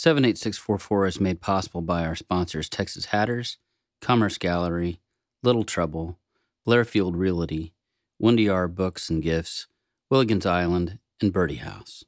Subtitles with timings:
[0.00, 3.58] 78644 is made possible by our sponsors Texas Hatters,
[4.00, 4.98] Commerce Gallery,
[5.42, 6.18] Little Trouble,
[6.64, 7.74] Blairfield Realty,
[8.18, 8.66] Wendy R.
[8.66, 9.66] Books and Gifts,
[10.10, 12.06] Willigans Island, and Birdie House.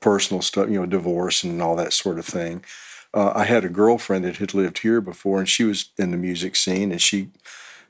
[0.00, 2.64] personal stuff, you know, divorce and all that sort of thing,
[3.12, 6.16] uh, I had a girlfriend that had lived here before, and she was in the
[6.16, 7.28] music scene, and she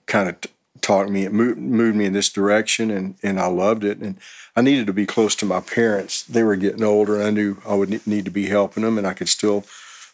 [0.07, 0.37] kind of
[0.81, 3.99] talked me, it moved, moved me in this direction, and, and I loved it.
[3.99, 4.19] And
[4.57, 6.23] I needed to be close to my parents.
[6.23, 9.07] They were getting older, and I knew I would need to be helping them, and
[9.07, 9.65] I could still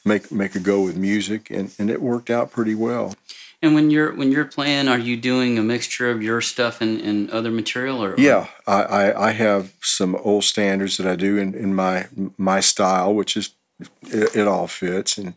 [0.04, 3.14] make make a go with music, and, and it worked out pretty well.
[3.62, 7.00] And when you're when you're playing, are you doing a mixture of your stuff and,
[7.00, 8.18] and other material, or, or?
[8.18, 12.06] Yeah, I, I, I have some old standards that I do in, in my
[12.38, 13.50] my style, which is
[14.02, 15.34] it, it all fits, and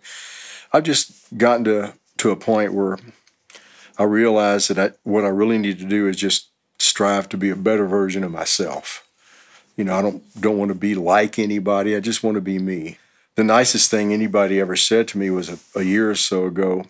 [0.72, 2.98] I've just gotten to to a point where
[3.98, 6.50] I realized that I, what I really need to do is just
[6.80, 9.08] strive to be a better version of myself.
[9.78, 11.96] You know, I don't don't want to be like anybody.
[11.96, 12.98] I just want to be me.
[13.36, 16.86] The nicest thing anybody ever said to me was a, a year or so ago.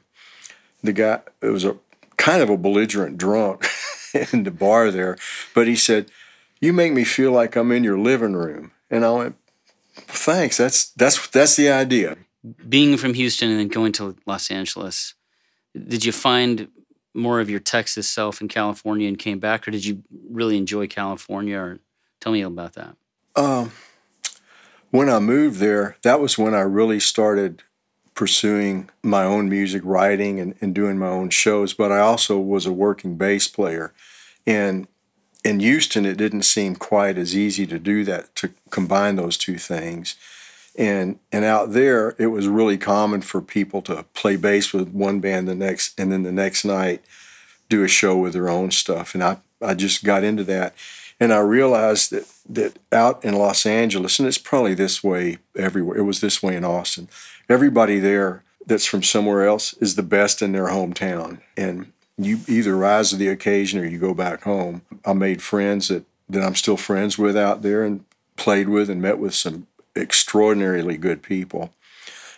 [0.84, 1.78] The guy it was a
[2.18, 3.66] kind of a belligerent drunk
[4.34, 5.18] in the bar there,
[5.56, 6.12] but he said,
[6.60, 9.36] "You make me feel like I'm in your living room." And I went,
[9.96, 10.58] "Thanks.
[10.58, 12.18] That's that's that's the idea."
[12.68, 15.14] Being from Houston and then going to Los Angeles,
[15.74, 16.68] did you find
[17.14, 20.88] more of your Texas self in California and came back, or did you really enjoy
[20.88, 21.58] California?
[21.58, 21.80] Or
[22.20, 22.96] tell me about that.
[23.36, 23.72] Um,
[24.92, 27.64] when I moved there, that was when I really started
[28.14, 31.74] pursuing my own music writing and, and doing my own shows.
[31.74, 33.94] But I also was a working bass player,
[34.46, 34.88] and
[35.44, 39.58] in Houston, it didn't seem quite as easy to do that to combine those two
[39.58, 40.16] things.
[40.76, 45.20] And and out there, it was really common for people to play bass with one
[45.20, 47.04] band the next, and then the next night
[47.70, 49.14] do a show with their own stuff.
[49.14, 50.74] And I I just got into that,
[51.20, 55.98] and I realized that that out in Los Angeles, and it's probably this way everywhere.
[55.98, 57.08] It was this way in Austin.
[57.48, 62.76] Everybody there that's from somewhere else is the best in their hometown, and you either
[62.76, 64.82] rise to the occasion or you go back home.
[65.06, 68.06] I made friends that that I'm still friends with out there, and
[68.38, 71.74] played with and met with some extraordinarily good people.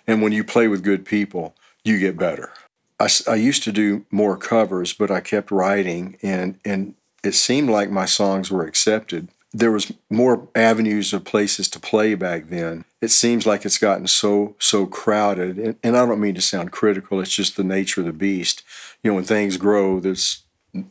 [0.08, 2.52] And when you play with good people, you get better.
[3.00, 7.70] I, I used to do more covers, but I kept writing, and, and it seemed
[7.70, 9.28] like my songs were accepted.
[9.52, 12.86] There was more avenues of places to play back then.
[13.02, 16.72] It seems like it's gotten so so crowded, and, and I don't mean to sound
[16.72, 17.22] critical.
[17.22, 18.64] It's just the nature of the beast.
[19.02, 20.44] You know, when things grow, there's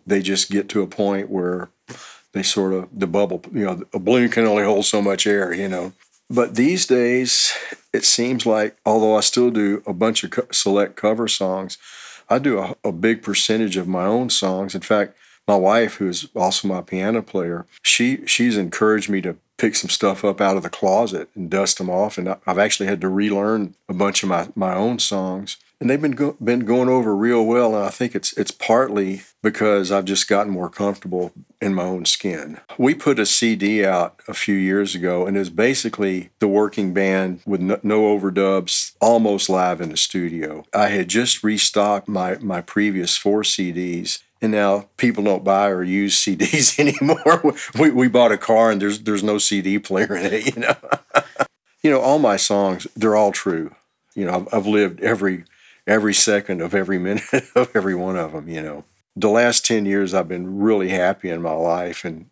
[0.06, 1.68] they just get to a point where
[2.32, 3.42] they sort of the bubble.
[3.52, 5.52] You know, a balloon can only hold so much air.
[5.52, 5.92] You know,
[6.34, 7.52] but these days,
[7.92, 11.78] it seems like, although I still do a bunch of co- select cover songs,
[12.28, 14.74] I do a, a, big percentage of my own songs.
[14.74, 15.16] In fact,
[15.46, 20.24] my wife, who's also my piano player, she she's encouraged me to pick some stuff
[20.24, 22.18] up out of the closet and dust them off.
[22.18, 26.00] And I've actually had to relearn a bunch of my, my own songs and they've
[26.00, 27.74] been go- been going over real well.
[27.74, 32.04] And I think it's it's partly because I've just gotten more comfortable in my own
[32.04, 32.60] skin.
[32.78, 37.40] We put a CD out a few years ago, and it's basically the working band
[37.44, 40.64] with no, no overdubs, almost live in the studio.
[40.72, 44.20] I had just restocked my my previous four CDs.
[44.42, 47.54] And now people don't buy or use CDs anymore.
[47.78, 50.76] we, we bought a car and there's there's no CD player in it, you know.
[51.82, 53.74] you know, all my songs, they're all true.
[54.14, 55.44] You know, I've, I've lived every
[55.86, 58.48] every second of every minute of every one of them.
[58.48, 58.84] You know,
[59.16, 62.26] the last ten years I've been really happy in my life, and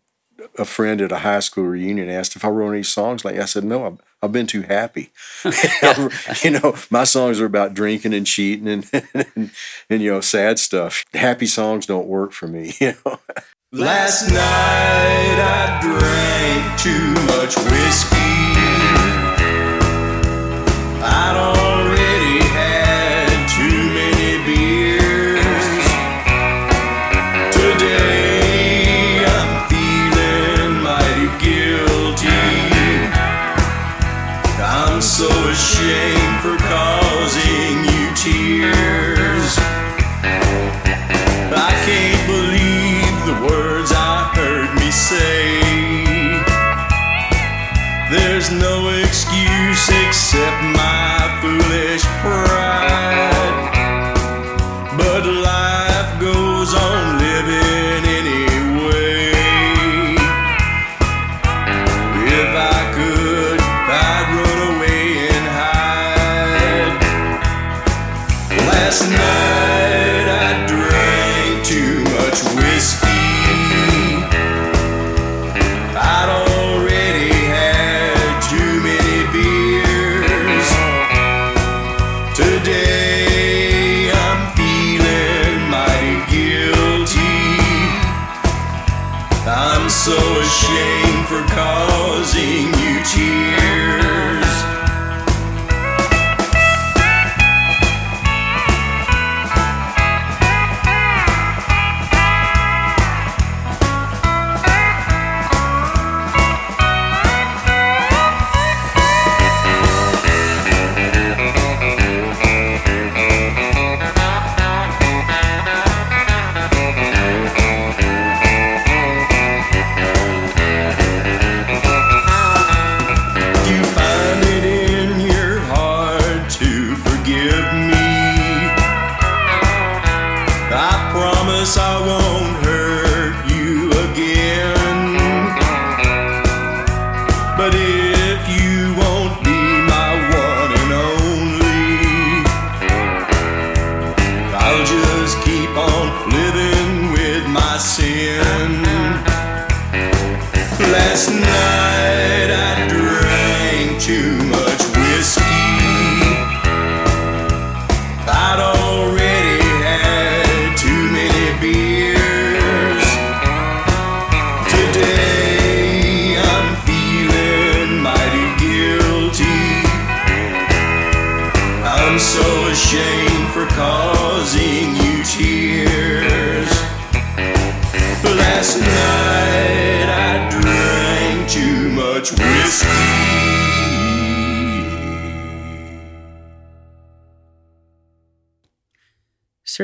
[0.59, 3.45] a friend at a high school reunion asked if I wrote any songs like I
[3.45, 5.13] said no I've, I've been too happy
[6.43, 9.51] you know my songs are about drinking and cheating and, and,
[9.89, 13.21] and you know sad stuff happy songs don't work for me you know
[13.75, 18.19] Last night I drank too much whiskey.
[21.03, 21.62] I'd already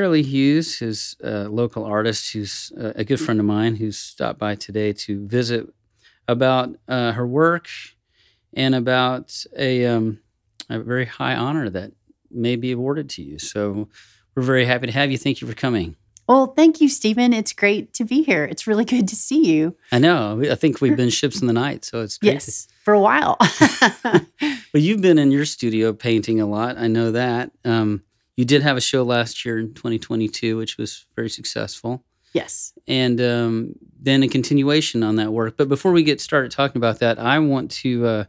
[0.07, 4.39] Lee Hughes is a local artist who's uh, a good friend of mine who's stopped
[4.39, 5.67] by today to visit
[6.27, 7.67] about uh, her work
[8.53, 10.19] and about a, um,
[10.69, 11.91] a very high honor that
[12.31, 13.39] may be awarded to you.
[13.39, 13.89] So
[14.35, 15.17] we're very happy to have you.
[15.17, 15.95] Thank you for coming.
[16.27, 17.33] Well, thank you, Stephen.
[17.33, 18.45] It's great to be here.
[18.45, 19.75] It's really good to see you.
[19.91, 20.39] I know.
[20.51, 22.29] I think we've been ships in the night, so it's great.
[22.29, 23.37] to- Yes, for a while.
[24.71, 26.77] Well, you've been in your studio painting a lot.
[26.77, 27.49] I know that.
[27.65, 28.03] Um,
[28.39, 32.05] you did have a show last year in 2022, which was very successful.
[32.31, 32.71] yes.
[32.87, 35.57] and um, then a continuation on that work.
[35.57, 38.23] But before we get started talking about that, I want to uh,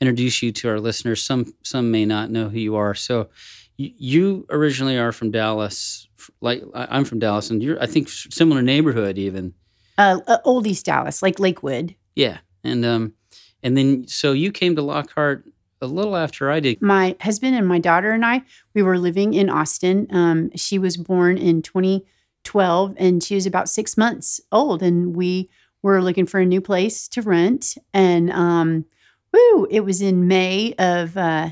[0.00, 1.22] introduce you to our listeners.
[1.22, 2.92] Some some may not know who you are.
[2.96, 3.28] So
[3.76, 6.08] you, you originally are from Dallas.
[6.40, 9.54] Like I'm from Dallas, and you're I think similar neighborhood even.
[9.96, 11.94] Uh, uh, Old East Dallas, like Lakewood.
[12.16, 13.14] Yeah, and um,
[13.62, 15.44] and then so you came to Lockhart
[15.82, 16.80] a little after I did.
[16.80, 20.06] My husband and my daughter and I, we were living in Austin.
[20.10, 24.82] Um, she was born in 2012 and she was about six months old.
[24.82, 25.50] And we
[25.82, 27.76] were looking for a new place to rent.
[27.92, 28.84] And um,
[29.32, 31.50] woo, it was in May of uh,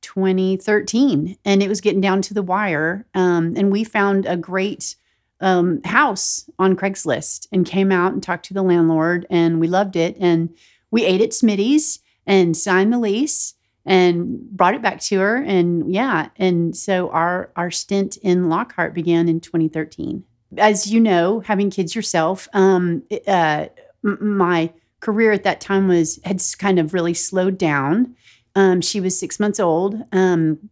[0.00, 3.04] 2013 and it was getting down to the wire.
[3.14, 4.94] Um, and we found a great
[5.40, 9.96] um, house on Craigslist and came out and talked to the landlord and we loved
[9.96, 10.16] it.
[10.20, 10.54] And
[10.92, 13.54] we ate at Smitty's and signed the lease
[13.84, 15.36] and brought it back to her.
[15.36, 20.24] And yeah, and so our our stint in Lockhart began in 2013.
[20.58, 23.66] As you know, having kids yourself, um, uh,
[24.02, 28.16] my career at that time was had kind of really slowed down.
[28.54, 30.02] Um, she was six months old.
[30.12, 30.70] Um,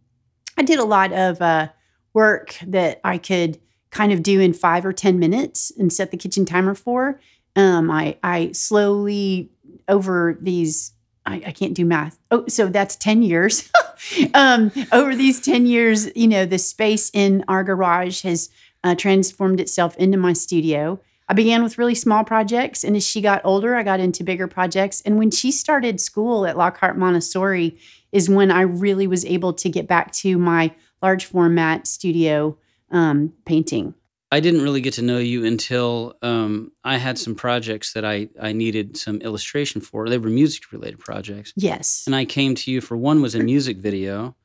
[0.57, 1.69] I did a lot of uh,
[2.13, 3.59] work that I could
[3.91, 7.19] kind of do in five or 10 minutes and set the kitchen timer for.
[7.55, 9.51] Um, I, I slowly,
[9.87, 10.91] over these,
[11.25, 12.19] I, I can't do math.
[12.31, 13.71] Oh, so that's 10 years.
[14.33, 18.49] um, over these 10 years, you know, the space in our garage has
[18.83, 20.99] uh, transformed itself into my studio.
[21.27, 24.47] I began with really small projects, and as she got older, I got into bigger
[24.47, 25.01] projects.
[25.01, 27.79] And when she started school at Lockhart Montessori,
[28.11, 32.57] is when I really was able to get back to my large format studio
[32.89, 33.93] um, painting.
[34.35, 38.27] I didn't really get to know you until um, I had some projects that I,
[38.41, 40.09] I needed some illustration for.
[40.09, 41.53] They were music related projects.
[41.55, 42.03] Yes.
[42.05, 44.35] And I came to you for one was a music video.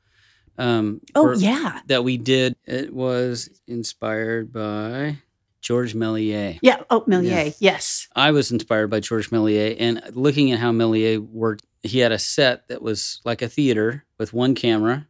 [0.57, 1.81] Um, oh, for- yeah.
[1.87, 2.55] That we did.
[2.65, 5.17] It was inspired by
[5.59, 6.59] George Méliès.
[6.61, 6.83] Yeah.
[6.89, 7.47] Oh, Millier.
[7.47, 7.51] Yeah.
[7.59, 8.07] Yes.
[8.15, 11.65] I was inspired by George Méliès and looking at how Méliès worked.
[11.83, 15.05] He had a set that was like a theater with one camera,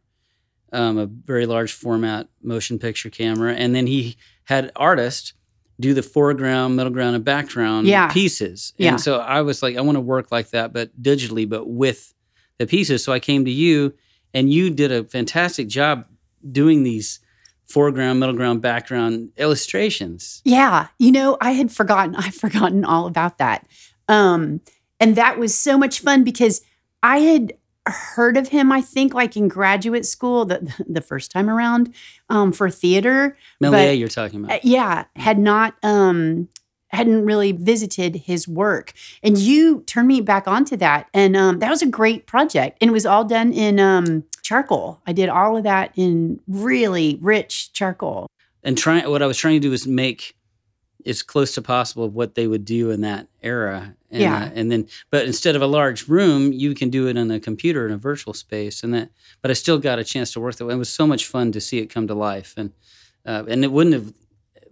[0.72, 5.32] um, a very large format motion picture camera, and then he had artists
[5.80, 8.12] do the foreground, middle ground, and background Yeah.
[8.12, 8.72] pieces.
[8.76, 8.90] Yeah.
[8.90, 12.12] And so I was like, I want to work like that, but digitally, but with
[12.58, 13.02] the pieces.
[13.02, 13.94] So I came to you,
[14.34, 16.06] and you did a fantastic job
[16.50, 17.18] doing these
[17.66, 20.42] foreground, middle ground, background illustrations.
[20.44, 22.14] Yeah, you know, I had forgotten.
[22.18, 23.66] I've forgotten all about that.
[24.08, 24.60] Um,
[25.00, 26.60] and that was so much fun because
[27.02, 27.54] I had
[27.86, 28.70] heard of him.
[28.70, 31.94] I think like in graduate school, the the first time around
[32.28, 33.36] um, for theater.
[33.62, 34.56] Méliès, you're talking about.
[34.56, 36.48] Uh, yeah, had not um,
[36.88, 41.70] hadn't really visited his work, and you turned me back onto that, and um, that
[41.70, 45.00] was a great project, and it was all done in um, charcoal.
[45.06, 48.26] I did all of that in really rich charcoal.
[48.62, 50.36] and trying what I was trying to do was make
[51.06, 53.94] as close to possible of what they would do in that era.
[54.10, 54.44] And, Yeah.
[54.44, 57.40] uh, and then, but instead of a large room, you can do it in a
[57.40, 58.82] computer in a virtual space.
[58.82, 60.74] And that, but I still got a chance to work that way.
[60.74, 62.72] It was so much fun to see it come to life, and
[63.24, 64.12] uh, and it wouldn't have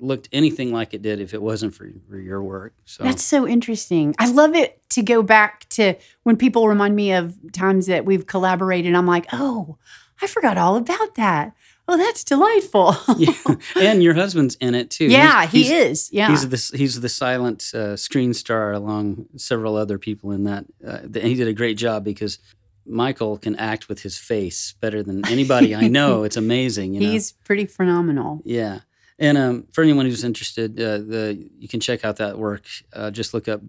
[0.02, 2.72] looked anything like it did if it wasn't for, for your work.
[2.84, 4.14] So That's so interesting.
[4.18, 8.26] I love it to go back to when people remind me of times that we've
[8.26, 8.94] collaborated.
[8.94, 9.76] I'm like, oh,
[10.22, 11.52] I forgot all about that.
[11.92, 12.94] Oh, that's delightful.
[13.18, 13.32] yeah.
[13.76, 15.06] and your husband's in it too.
[15.06, 16.10] yeah, He's- he he's- is.
[16.12, 16.30] Yeah.
[16.30, 20.66] He's the he's the silent uh, screen star along several other people in that.
[20.86, 22.38] Uh, he did a great job because
[22.86, 26.22] Michael can act with his face better than anybody I know.
[26.22, 26.94] It's amazing.
[26.94, 27.10] You know?
[27.10, 28.40] He's pretty phenomenal.
[28.44, 28.80] yeah.
[29.18, 32.64] And um, for anyone who's interested, uh, the you can check out that work.
[32.92, 33.60] Uh, just look up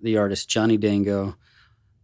[0.00, 1.36] the artist Johnny Dango,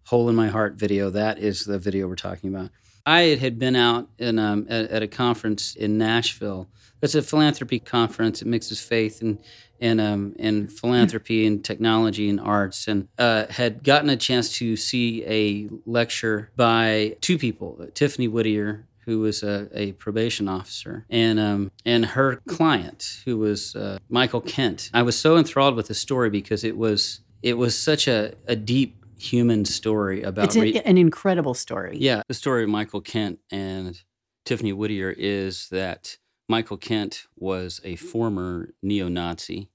[0.04, 1.08] "Hole in My Heart" video.
[1.08, 2.70] That is the video we're talking about.
[3.06, 6.68] I had been out in, um, at, at a conference in Nashville.
[7.02, 8.40] It's a philanthropy conference.
[8.40, 9.38] It mixes faith and
[9.80, 14.76] and um, and philanthropy and technology and arts, and uh, had gotten a chance to
[14.76, 21.38] see a lecture by two people, Tiffany Whittier, who was a, a probation officer, and
[21.38, 24.90] um, and her client, who was uh, Michael Kent.
[24.94, 28.56] I was so enthralled with the story because it was it was such a, a
[28.56, 31.96] deep human story about It's a, re- an incredible story.
[31.98, 34.00] yeah, the story of Michael Kent and
[34.44, 36.18] Tiffany Whittier is that
[36.48, 39.70] Michael Kent was a former neo Nazi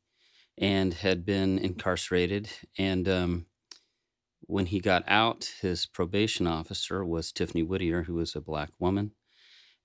[0.58, 2.50] and had been incarcerated.
[2.78, 3.46] And um,
[4.42, 9.12] when he got out, his probation officer was Tiffany Whittier, who was a black woman.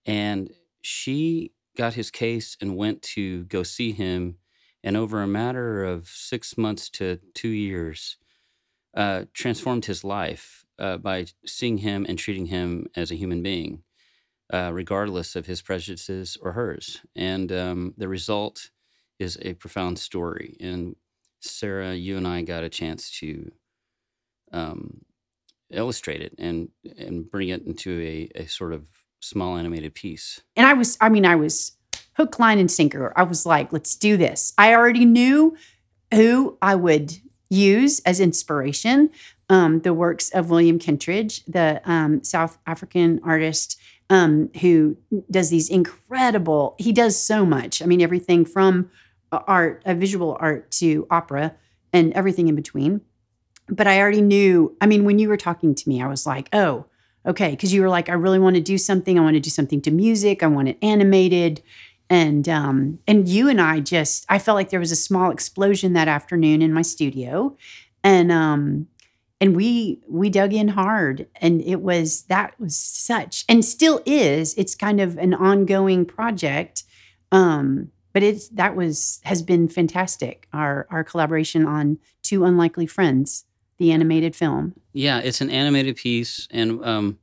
[0.05, 0.51] And
[0.83, 4.37] she got his case and went to go see him.
[4.83, 8.19] And over a matter of six months to two years,
[8.97, 13.83] uh, transformed his life uh, by seeing him and treating him as a human being,
[14.53, 17.01] uh, regardless of his prejudices or hers.
[17.15, 18.71] And um, the result
[19.19, 20.57] is a profound story.
[20.61, 20.97] And
[21.41, 23.53] Sarah, you and I got a chance to
[24.53, 25.03] um,
[25.71, 28.87] illustrate it and and bring it into a, a sort of
[29.21, 30.41] small animated piece.
[30.57, 31.73] And I was, I mean, I was
[32.17, 33.13] hook, line, and sinker.
[33.17, 34.53] I was like, let's do this.
[34.57, 35.57] I already knew
[36.13, 37.15] who I would
[37.55, 39.11] use as inspiration.
[39.51, 43.79] Um, the works of William Kentridge, the um, South African artist
[44.11, 44.97] um, who
[45.31, 47.83] does these incredible, he does so much.
[47.83, 48.91] I mean, everything from
[49.33, 51.55] art, uh, visual art to opera
[51.93, 53.01] and everything in between.
[53.69, 56.49] But I already knew, I mean, when you were talking to me, I was like,
[56.53, 56.87] oh,
[57.27, 57.51] okay.
[57.51, 59.19] Because you were like, I really want to do something.
[59.19, 60.43] I want to do something to music.
[60.43, 61.63] I want it animated.
[62.11, 65.95] And um, and you and I just, I felt like there was a small explosion
[65.95, 67.57] that afternoon in my studio.
[68.03, 68.87] And um,
[69.41, 74.55] and we we dug in hard and it was that was such and still is
[74.55, 76.85] it's kind of an ongoing project
[77.33, 83.45] um but it's that was has been fantastic our our collaboration on two unlikely friends
[83.79, 87.19] the animated film Yeah, it's an animated piece, and um,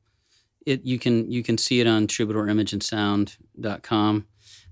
[0.66, 4.28] it you can you can see it on troubadourimageandsound.com.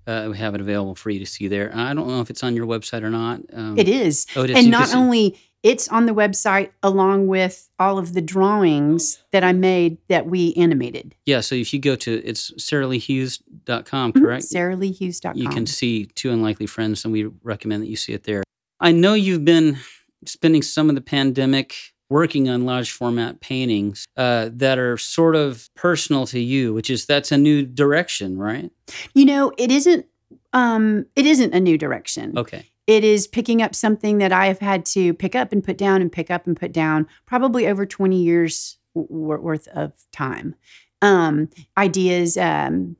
[0.09, 1.71] Uh, we have it available for you to see there.
[1.75, 3.41] I don't know if it's on your website or not.
[3.53, 4.25] Um, It is.
[4.35, 4.57] Oh, it is.
[4.57, 9.51] and not only it's on the website along with all of the drawings that I
[9.53, 11.13] made that we animated.
[11.25, 14.21] Yeah, so if you go to it's sarahleehughes.com, Mhm.
[14.21, 14.45] correct?
[14.45, 15.37] SarahLeeHughes.com.
[15.37, 18.43] You can see Two Unlikely Friends, and we recommend that you see it there.
[18.79, 19.77] I know you've been
[20.25, 21.75] spending some of the pandemic
[22.09, 27.05] working on large format paintings uh, that are sort of personal to you, which is
[27.05, 28.71] that's a new direction, right?
[29.13, 30.05] You know, it isn't.
[30.51, 32.37] Um, it isn't a new direction.
[32.37, 32.65] Okay.
[32.87, 36.01] It is picking up something that I have had to pick up and put down
[36.01, 40.55] and pick up and put down probably over 20 years w- worth of time.
[41.03, 42.95] Um, ideas um,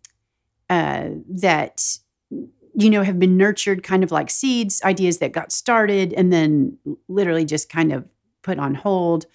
[0.70, 1.98] uh, that,
[2.30, 6.78] you know, have been nurtured kind of like seeds, ideas that got started and then
[7.08, 8.08] literally just kind of
[8.42, 9.26] put on hold.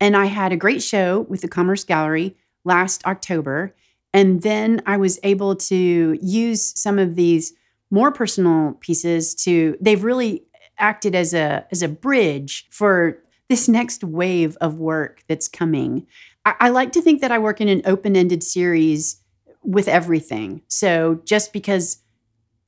[0.00, 3.74] And I had a great show with the Commerce Gallery last October.
[4.12, 7.52] And then I was able to use some of these
[7.90, 10.44] more personal pieces to they've really
[10.78, 16.06] acted as a as a bridge for this next wave of work that's coming.
[16.44, 19.20] I, I like to think that I work in an open-ended series
[19.62, 20.62] with everything.
[20.68, 21.98] So just because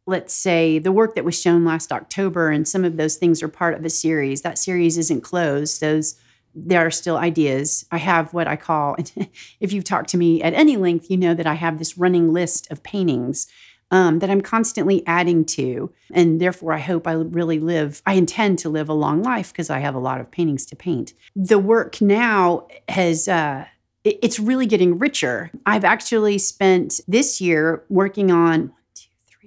[0.09, 3.49] let's say the work that was shown last October and some of those things are
[3.49, 5.83] part of a series, that series isn't closed.
[5.83, 6.17] Those
[6.55, 7.85] there are still ideas.
[7.93, 8.97] I have what I call,
[9.61, 12.33] if you've talked to me at any length, you know that I have this running
[12.33, 13.47] list of paintings
[13.91, 15.93] um, that I'm constantly adding to.
[16.13, 19.69] And therefore, I hope I really live, I intend to live a long life because
[19.69, 21.13] I have a lot of paintings to paint.
[21.37, 23.67] The work now has, uh,
[24.05, 25.51] it's really getting richer.
[25.67, 28.73] I've actually spent this year working on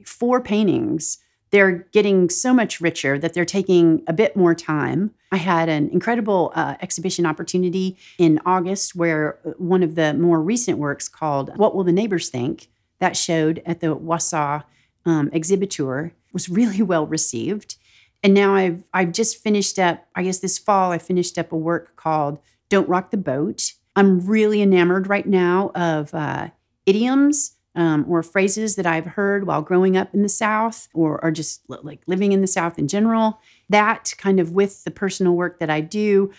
[0.05, 1.20] four paintings.
[1.51, 5.12] They're getting so much richer that they're taking a bit more time.
[5.31, 10.41] I had an incredible uh, exhibition opportunity in August where uh, one of the more
[10.41, 12.67] recent works called What Will the Neighbors Think?
[13.00, 14.63] that showed at the Wausau
[15.05, 17.75] um, exhibit tour was really well received.
[18.24, 20.05] And now I've I've just finished up.
[20.16, 24.25] I guess this fall I finished up a work called "Don't Rock the Boat." I'm
[24.25, 26.50] really enamored right now of uh,
[26.85, 31.31] idioms um, or phrases that I've heard while growing up in the South, or or
[31.31, 33.40] just li- like living in the South in general.
[33.70, 36.31] That kind of with the personal work that I do,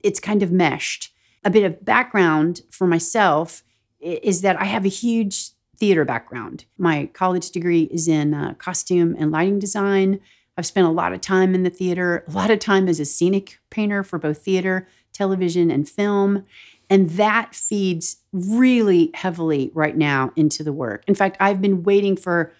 [0.00, 1.12] it's kind of meshed.
[1.44, 3.62] A bit of background for myself
[4.00, 6.64] is that I have a huge theater background.
[6.76, 10.20] My college degree is in uh, costume and lighting design.
[10.56, 13.04] I've spent a lot of time in the theater, a lot of time as a
[13.04, 16.44] scenic painter for both theater, television, and film.
[16.90, 21.04] And that feeds really heavily right now into the work.
[21.06, 22.52] In fact, I've been waiting for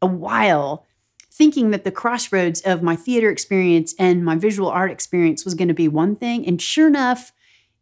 [0.00, 0.86] a while,
[1.30, 5.68] thinking that the crossroads of my theater experience and my visual art experience was going
[5.68, 6.46] to be one thing.
[6.46, 7.32] And sure enough,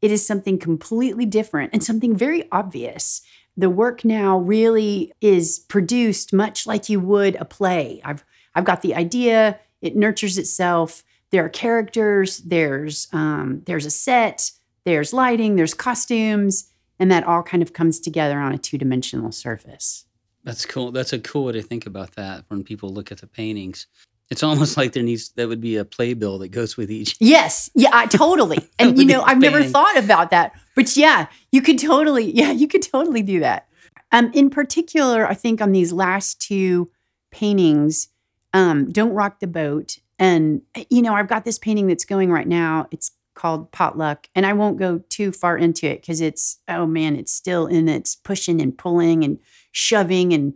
[0.00, 3.22] it is something completely different and something very obvious
[3.56, 8.00] the work now really is produced much like you would a play.
[8.04, 11.02] I've I've got the idea, it nurtures itself.
[11.30, 14.50] There are characters, there's um, there's a set,
[14.84, 16.70] there's lighting, there's costumes,
[17.04, 20.06] and that all kind of comes together on a two dimensional surface.
[20.42, 20.90] That's cool.
[20.90, 23.88] That's a cool way to think about that when people look at the paintings.
[24.30, 27.14] It's almost like there needs that would be a playbill that goes with each.
[27.20, 28.70] Yes, yeah, I totally.
[28.78, 32.66] And you know, I've never thought about that, but yeah, you could totally, yeah, you
[32.66, 33.68] could totally do that.
[34.10, 36.90] Um, in particular, I think on these last two
[37.30, 38.08] paintings,
[38.54, 42.48] um, "Don't Rock the Boat," and you know, I've got this painting that's going right
[42.48, 42.88] now.
[42.90, 47.16] It's called Potluck, and I won't go too far into it because it's oh man,
[47.16, 49.38] it's still in its pushing and pulling and
[49.72, 50.54] shoving and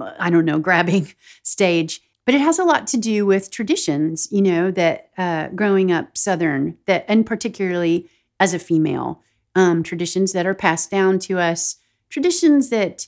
[0.00, 2.00] uh, I don't know, grabbing stage.
[2.26, 6.16] But it has a lot to do with traditions, you know, that uh, growing up
[6.16, 9.22] Southern, that and particularly as a female,
[9.54, 11.76] um, traditions that are passed down to us,
[12.10, 13.06] traditions that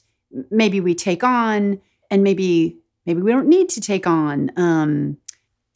[0.50, 4.52] maybe we take on, and maybe maybe we don't need to take on.
[4.56, 5.18] Um,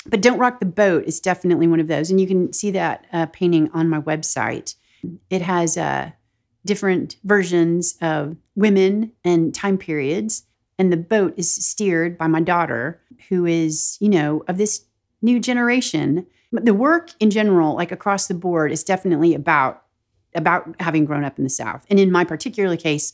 [0.07, 3.07] but don't rock the boat is definitely one of those, and you can see that
[3.12, 4.75] uh, painting on my website.
[5.31, 6.12] It has uh,
[6.64, 10.47] different versions of women and time periods
[10.79, 14.85] and the boat is steered by my daughter who is you know of this
[15.23, 19.83] new generation the work in general like across the board is definitely about
[20.35, 23.12] about having grown up in the south and in my particular case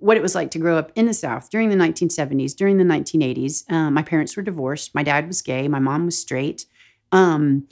[0.00, 2.84] what it was like to grow up in the south during the 1970s during the
[2.84, 4.94] 1980s um, my parents were divorced.
[4.94, 5.68] My dad was gay.
[5.68, 6.66] My mom was straight.
[7.12, 7.66] Um,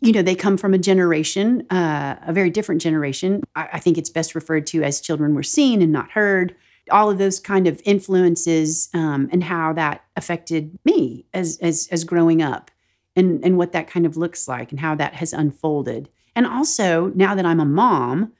[0.00, 3.42] you know they come from a generation uh, a very different generation.
[3.56, 6.54] I, I think it's best referred to as children were seen and not heard.
[6.90, 12.04] All of those kind of influences um, and how that affected me as as as
[12.04, 12.70] growing up
[13.16, 16.08] and and what that kind of looks like and how that has unfolded.
[16.36, 18.32] And also now that i'm a mom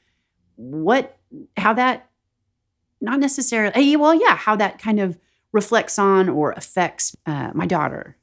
[0.59, 1.19] what
[1.57, 2.09] how that
[3.01, 5.19] not necessarily, eh, well, yeah, how that kind of
[5.53, 8.17] reflects on or affects uh, my daughter.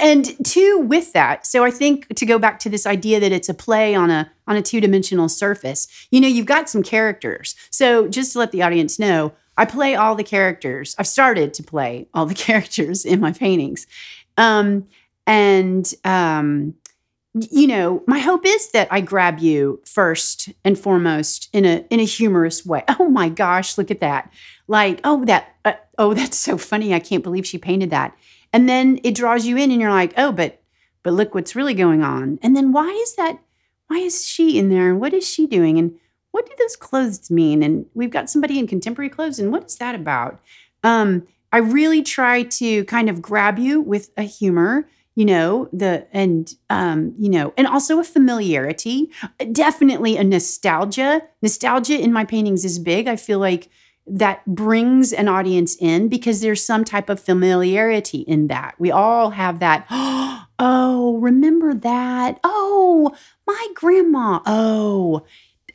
[0.00, 3.48] And two, with that, so I think to go back to this idea that it's
[3.48, 5.88] a play on a on a two dimensional surface.
[6.12, 7.56] You know, you've got some characters.
[7.70, 10.94] So just to let the audience know, I play all the characters.
[11.00, 13.88] I've started to play all the characters in my paintings,
[14.36, 14.86] um,
[15.26, 16.74] and um,
[17.50, 22.00] you know, my hope is that I grab you first and foremost in a in
[22.00, 22.82] a humorous way.
[22.98, 24.32] Oh my gosh, look at that!
[24.68, 26.94] Like, oh that, uh, oh that's so funny.
[26.94, 28.16] I can't believe she painted that
[28.56, 30.62] and then it draws you in and you're like oh but
[31.02, 33.38] but look what's really going on and then why is that
[33.88, 35.94] why is she in there and what is she doing and
[36.30, 39.76] what do those clothes mean and we've got somebody in contemporary clothes and what is
[39.76, 40.40] that about
[40.84, 46.06] um i really try to kind of grab you with a humor you know the
[46.12, 49.10] and um you know and also a familiarity
[49.50, 53.68] definitely a nostalgia nostalgia in my paintings is big i feel like
[54.06, 58.76] that brings an audience in because there's some type of familiarity in that.
[58.78, 59.86] We all have that,
[60.58, 62.38] oh, remember that?
[62.44, 63.14] Oh,
[63.46, 64.40] my grandma.
[64.46, 65.26] Oh,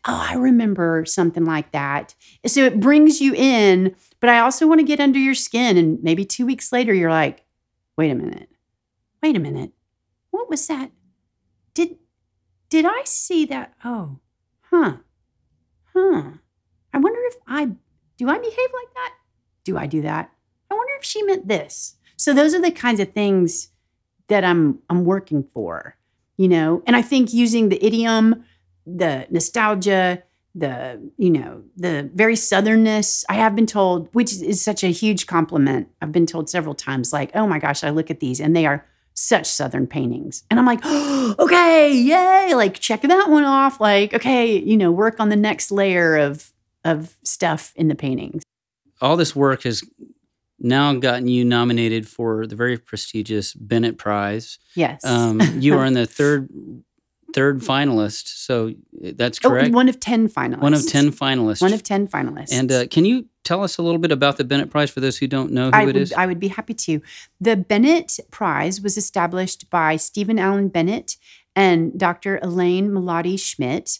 [0.05, 2.15] oh, I remember something like that.
[2.45, 5.77] So it brings you in, but I also want to get under your skin.
[5.77, 7.43] And maybe two weeks later, you're like,
[7.97, 8.49] wait a minute,
[9.21, 9.71] wait a minute.
[10.31, 10.91] What was that?
[11.73, 11.97] Did
[12.69, 13.73] did I see that?
[13.83, 14.19] Oh,
[14.61, 14.97] huh.
[15.93, 16.23] Huh.
[16.93, 17.71] I wonder if I
[18.17, 19.13] do I behave like that?
[19.63, 20.31] Do I do that?
[20.69, 21.95] I wonder if she meant this.
[22.17, 23.69] So those are the kinds of things
[24.27, 25.97] that I'm I'm working for,
[26.37, 26.83] you know.
[26.87, 28.45] And I think using the idiom,
[28.85, 34.83] the nostalgia, the you know the very southernness i have been told which is such
[34.83, 38.19] a huge compliment i've been told several times like oh my gosh i look at
[38.19, 38.85] these and they are
[39.21, 44.13] such southern paintings and i'm like oh, okay yay like check that one off like
[44.13, 46.51] okay you know work on the next layer of
[46.83, 48.43] of stuff in the paintings.
[49.01, 49.83] All this work has
[50.59, 54.59] now gotten you nominated for the very prestigious Bennett Prize.
[54.75, 55.03] Yes.
[55.03, 56.49] Um, you are in the third
[57.33, 59.73] third finalist, so that's Oh, correct.
[59.73, 60.61] one of 10 finalists.
[60.61, 61.61] One of ten finalists.
[61.61, 62.51] One of 10 finalists.
[62.51, 65.17] And uh, can you tell us a little bit about the Bennett Prize for those
[65.17, 66.13] who don't know who I it would, is?
[66.13, 67.01] I would be happy to.
[67.39, 71.17] The Bennett Prize was established by Steven Alan Bennett
[71.55, 72.39] and Dr.
[72.41, 73.99] Elaine Melotti Schmidt.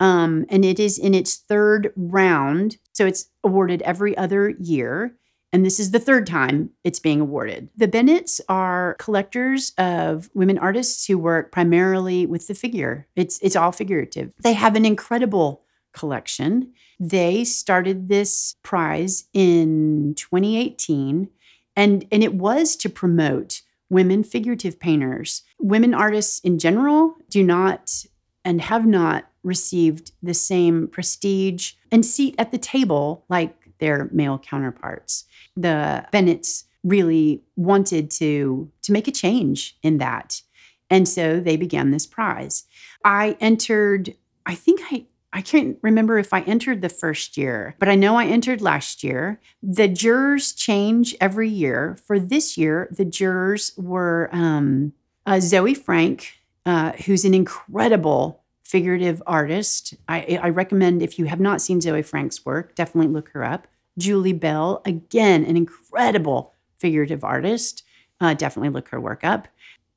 [0.00, 2.78] Um, and it is in its third round.
[2.92, 5.14] So it's awarded every other year.
[5.52, 7.70] And this is the third time it's being awarded.
[7.76, 13.06] The Bennetts are collectors of women artists who work primarily with the figure.
[13.16, 14.32] It's it's all figurative.
[14.42, 16.72] They have an incredible collection.
[17.00, 21.28] They started this prize in 2018
[21.76, 25.42] and and it was to promote women figurative painters.
[25.58, 28.04] Women artists in general do not
[28.44, 34.38] and have not received the same prestige and seat at the table like their male
[34.38, 35.24] counterparts.
[35.56, 40.40] The Bennetts really wanted to to make a change in that.
[40.88, 42.64] And so they began this prize.
[43.04, 44.14] I entered
[44.46, 48.16] I think I I can't remember if I entered the first year, but I know
[48.16, 49.40] I entered last year.
[49.62, 51.96] The jurors change every year.
[52.04, 54.92] For this year, the jurors were um,
[55.26, 56.34] uh, Zoe Frank,
[56.66, 58.39] uh, who's an incredible
[58.70, 59.94] figurative artist.
[60.08, 63.66] I, I recommend if you have not seen Zoey Frank's work, definitely look her up.
[63.98, 67.82] Julie Bell, again, an incredible figurative artist.
[68.20, 69.48] Uh, definitely look her work up.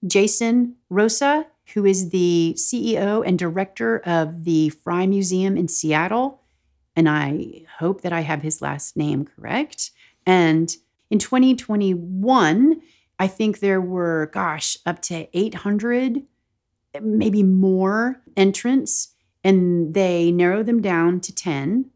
[0.07, 6.41] Jason Rosa, who is the CEO and director of the Frye Museum in Seattle.
[6.95, 9.91] And I hope that I have his last name correct.
[10.25, 10.75] And
[11.11, 12.81] in 2021,
[13.19, 16.23] I think there were, gosh, up to 800
[17.01, 19.09] maybe more entrants,
[19.43, 21.89] and they narrow them down to 10.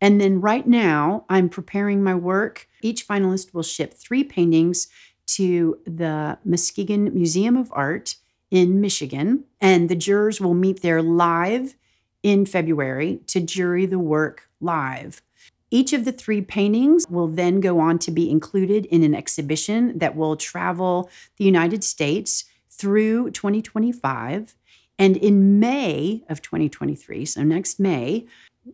[0.00, 2.68] And then right now, I'm preparing my work.
[2.82, 4.88] Each finalist will ship three paintings
[5.28, 8.16] to the Muskegon Museum of Art
[8.50, 11.74] in Michigan, and the jurors will meet there live
[12.22, 15.22] in February to jury the work live.
[15.70, 19.98] Each of the three paintings will then go on to be included in an exhibition
[19.98, 22.44] that will travel the United States
[22.78, 24.54] through 2025.
[24.98, 28.26] And in May of 2023, so next May,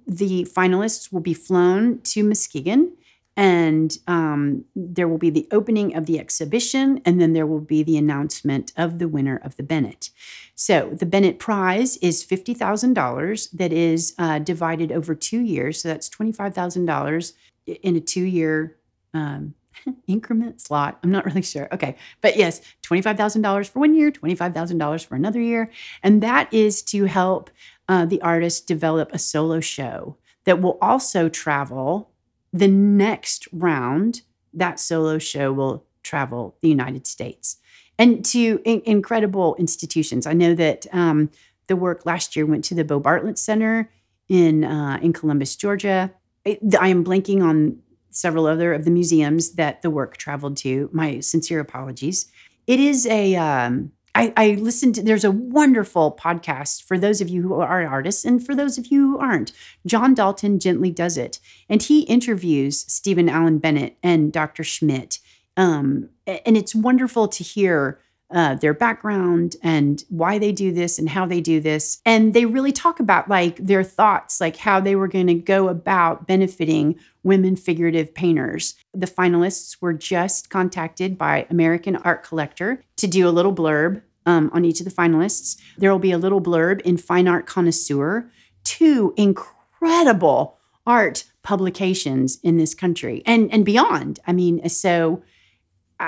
[0.07, 2.93] the finalists will be flown to Muskegon
[3.37, 7.83] and um, there will be the opening of the exhibition, and then there will be
[7.83, 10.11] the announcement of the winner of the Bennett.
[10.55, 13.49] So the Bennett Prize is fifty thousand dollars.
[13.49, 17.33] That is uh, divided over two years, so that's twenty five thousand dollars
[17.67, 18.77] in a two year
[19.15, 19.55] um,
[20.07, 20.99] increment slot.
[21.03, 21.69] I'm not really sure.
[21.73, 21.97] Okay.
[22.21, 25.71] But yes, $25,000 for one year, $25,000 for another year.
[26.03, 27.51] And that is to help
[27.89, 32.11] uh, the artist develop a solo show that will also travel
[32.53, 34.23] the next round.
[34.53, 37.59] That solo show will travel the United States
[37.99, 40.27] and to in- incredible institutions.
[40.27, 41.31] I know that um,
[41.69, 43.91] the work last year went to the Bo Bartlett Center
[44.29, 46.13] in uh, in Columbus, Georgia.
[46.47, 47.79] I, I am blanking on
[48.13, 50.89] several other of the museums that the work traveled to.
[50.93, 52.31] My sincere apologies.
[52.67, 53.37] It is a.
[53.37, 55.03] Um, I, I listened to.
[55.03, 58.87] There's a wonderful podcast for those of you who are artists, and for those of
[58.89, 59.53] you who aren't.
[59.87, 64.65] John Dalton gently does it, and he interviews Steven Alan Bennett and Dr.
[64.65, 65.19] Schmidt.
[65.57, 68.01] Um, and it's wonderful to hear
[68.33, 72.01] uh, their background and why they do this and how they do this.
[72.05, 75.69] And they really talk about like their thoughts, like how they were going to go
[75.69, 78.75] about benefiting women figurative painters.
[78.95, 84.51] The finalists were just contacted by American Art Collector to do a little blurb um,
[84.53, 85.61] on each of the finalists.
[85.79, 88.31] There will be a little blurb in Fine Art Connoisseur,
[88.65, 94.21] two incredible art publications in this country and and beyond.
[94.27, 95.23] I mean, so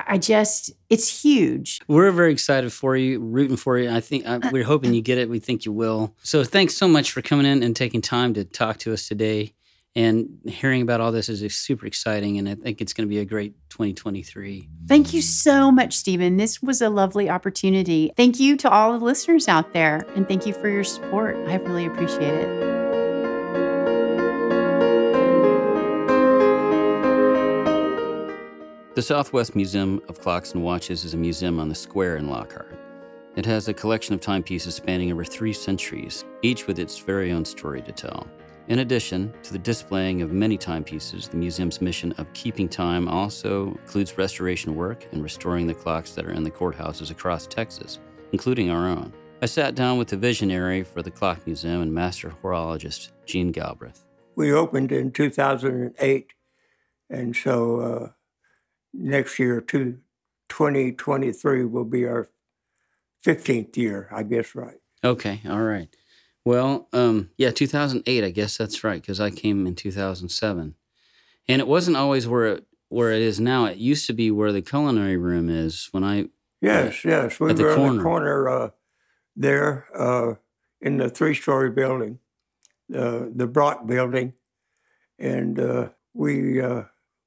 [0.07, 1.81] I just, it's huge.
[1.89, 3.91] We're very excited for you, rooting for you.
[3.91, 5.29] I think uh, we're hoping you get it.
[5.29, 6.15] We think you will.
[6.23, 9.55] So thanks so much for coming in and taking time to talk to us today.
[9.97, 12.39] And hearing about all this is super exciting.
[12.39, 14.69] And I think it's going to be a great 2023.
[14.89, 16.37] Thank you so much, Stephen.
[16.37, 18.11] This was a lovely opportunity.
[18.17, 20.05] Thank you to all the listeners out there.
[20.17, 21.37] And thank you for your support.
[21.49, 22.74] I really appreciate it.
[28.95, 32.79] The Southwest Museum of Clocks and Watches is a museum on the square in Lockhart.
[33.35, 37.45] It has a collection of timepieces spanning over three centuries, each with its very own
[37.45, 38.29] story to tell.
[38.69, 43.71] In addition to the displaying of many timepieces, the museum's mission of keeping time also
[43.71, 47.99] includes restoration work and restoring the clocks that are in the courthouses across Texas,
[48.31, 49.13] including our own.
[49.43, 54.05] I sat down with the visionary for the Clock Museum and master horologist Gene Galbraith.
[54.37, 56.33] We opened in 2008,
[57.11, 58.09] and so uh,
[58.95, 59.99] next year, to
[60.49, 62.29] 2023, will be our
[63.25, 64.77] 15th year, I guess, right?
[65.03, 65.89] Okay, all right.
[66.45, 70.75] Well, um, yeah, 2008, I guess that's right, because I came in 2007.
[71.49, 73.65] And it wasn't always where it, where it is now.
[73.67, 76.29] It used to be where the culinary room is when I.
[76.61, 77.41] Yes, yes.
[77.41, 77.97] We at the were in corner.
[77.97, 78.71] the corner uh,
[79.37, 80.35] there uh,
[80.81, 82.19] in the three story building,
[82.95, 84.35] uh, the Brock building.
[85.19, 86.85] And uh, we uh,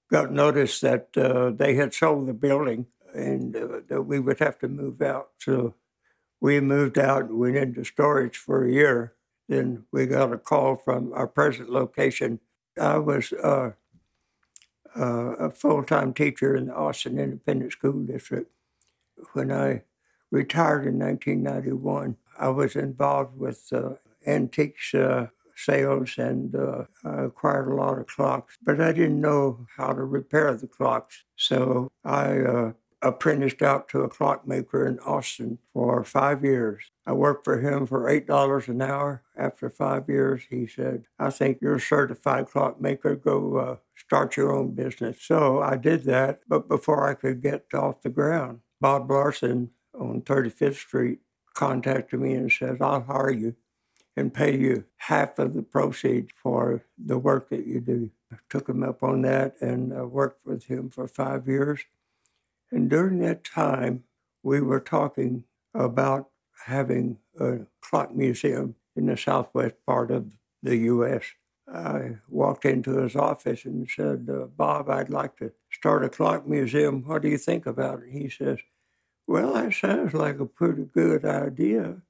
[0.09, 4.59] got notice that uh, they had sold the building and uh, that we would have
[4.59, 5.29] to move out.
[5.39, 5.75] So
[6.39, 9.13] we moved out and went into storage for a year.
[9.49, 12.39] Then we got a call from our present location.
[12.79, 13.71] I was uh,
[14.95, 18.51] uh, a full time teacher in the Austin Independent School District.
[19.33, 19.83] When I
[20.31, 23.93] retired in 1991, I was involved with uh,
[24.25, 29.65] antiques uh, sales and uh, I acquired a lot of clocks, but I didn't know
[29.75, 31.23] how to repair the clocks.
[31.35, 36.83] So I uh, apprenticed out to a clockmaker in Austin for five years.
[37.05, 39.23] I worked for him for $8 an hour.
[39.37, 43.15] After five years, he said, I think you're a certified clockmaker.
[43.15, 45.21] Go uh, start your own business.
[45.21, 46.41] So I did that.
[46.47, 51.19] But before I could get off the ground, Bob Larson on 35th Street
[51.53, 53.55] contacted me and said, I'll hire you
[54.17, 58.09] and pay you half of the proceeds for the work that you do.
[58.33, 61.81] I took him up on that and uh, worked with him for five years.
[62.71, 64.03] And during that time,
[64.41, 66.29] we were talking about
[66.65, 71.23] having a clock museum in the southwest part of the U.S.
[71.71, 76.47] I walked into his office and said, uh, Bob, I'd like to start a clock
[76.47, 77.03] museum.
[77.05, 78.09] What do you think about it?
[78.11, 78.57] He says,
[79.27, 82.01] Well, that sounds like a pretty good idea.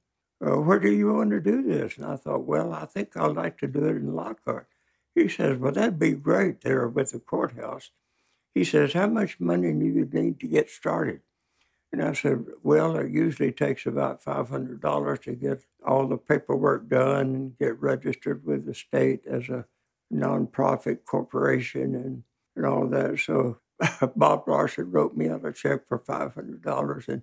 [0.44, 1.96] Uh, where do you want to do this?
[1.96, 4.68] And I thought, Well, I think I'd like to do it in Lockhart.
[5.14, 7.90] He says, Well, that'd be great there with the courthouse.
[8.54, 11.20] He says, How much money do you need to get started?
[11.92, 17.34] And I said, Well, it usually takes about $500 to get all the paperwork done
[17.34, 19.64] and get registered with the state as a
[20.12, 22.22] nonprofit corporation and,
[22.54, 23.18] and all that.
[23.18, 23.58] So
[24.16, 27.08] Bob Larson wrote me out a check for $500.
[27.08, 27.22] And,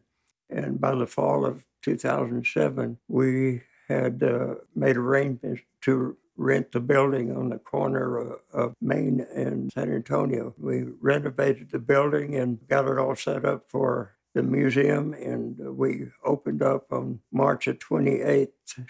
[0.49, 7.35] and by the fall of 2007, we had uh, made arrangements to rent the building
[7.35, 10.53] on the corner of, of Main and San Antonio.
[10.57, 15.71] We renovated the building and got it all set up for the museum, and uh,
[15.71, 18.49] we opened up on March of 28th,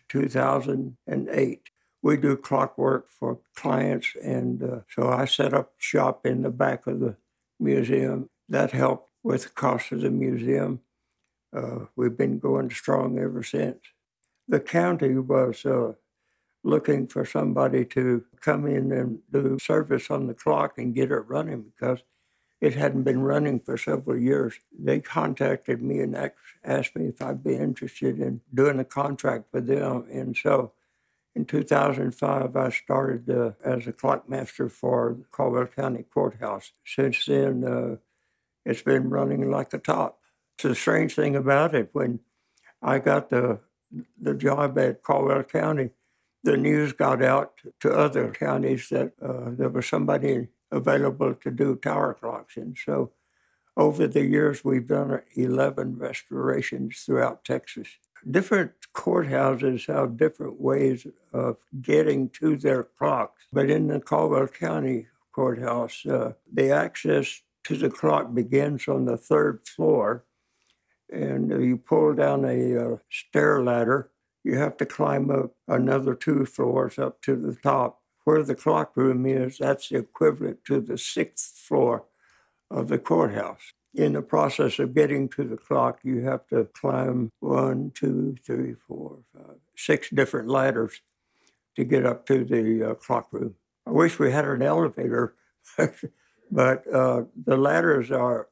[0.09, 1.61] 2008.
[2.01, 6.87] We do clockwork for clients, and uh, so I set up shop in the back
[6.87, 7.15] of the
[7.59, 8.29] museum.
[8.49, 10.81] That helped with the cost of the museum.
[11.55, 13.79] Uh, we've been going strong ever since.
[14.47, 15.93] The county was uh,
[16.63, 21.27] looking for somebody to come in and do service on the clock and get it
[21.27, 21.99] running because
[22.61, 24.55] it hadn't been running for several years.
[24.77, 26.31] They contacted me and
[26.63, 30.05] asked me if I'd be interested in doing a contract with them.
[30.11, 30.71] And so
[31.35, 36.71] in 2005, I started uh, as a clockmaster for Caldwell County Courthouse.
[36.85, 37.95] Since then, uh,
[38.65, 40.19] it's been running like a top.
[40.61, 41.89] The strange thing about it.
[41.93, 42.21] When
[42.81, 43.59] I got the
[44.19, 45.91] the job at Caldwell County,
[46.43, 51.75] the news got out to other counties that uh, there was somebody available to do
[51.75, 52.57] tower clocks.
[52.57, 53.11] And so
[53.77, 57.87] over the years, we've done 11 restorations throughout Texas.
[58.29, 63.43] Different courthouses have different ways of getting to their clocks.
[63.51, 69.17] But in the Caldwell County courthouse, uh, the access to the clock begins on the
[69.17, 70.23] third floor.
[71.11, 74.09] And you pull down a uh, stair ladder
[74.45, 77.99] you have to climb up another two floors up to the top.
[78.25, 82.05] Where the clock room is, that's equivalent to the sixth floor
[82.71, 83.73] of the courthouse.
[83.93, 88.75] In the process of getting to the clock, you have to climb one, two, three,
[88.87, 91.01] four, five, six different ladders
[91.75, 93.55] to get up to the uh, clock room.
[93.87, 95.35] I wish we had an elevator,
[96.51, 98.47] but uh, the ladders are,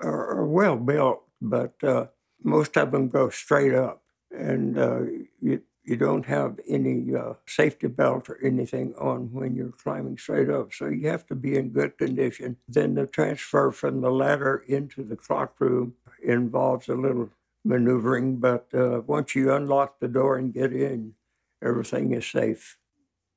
[0.00, 2.06] are, are well built, but uh,
[2.42, 5.00] most of them go straight up and uh,
[5.40, 10.48] you, you don't have any uh, safety belt or anything on when you're climbing straight
[10.48, 10.72] up.
[10.72, 12.56] So you have to be in good condition.
[12.68, 17.30] Then the transfer from the ladder into the clock room involves a little
[17.64, 21.14] maneuvering, but uh, once you unlock the door and get in,
[21.62, 22.78] everything is safe.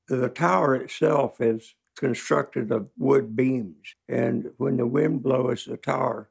[0.08, 6.30] The tower itself is constructed of wood beams, and when the wind blows, the tower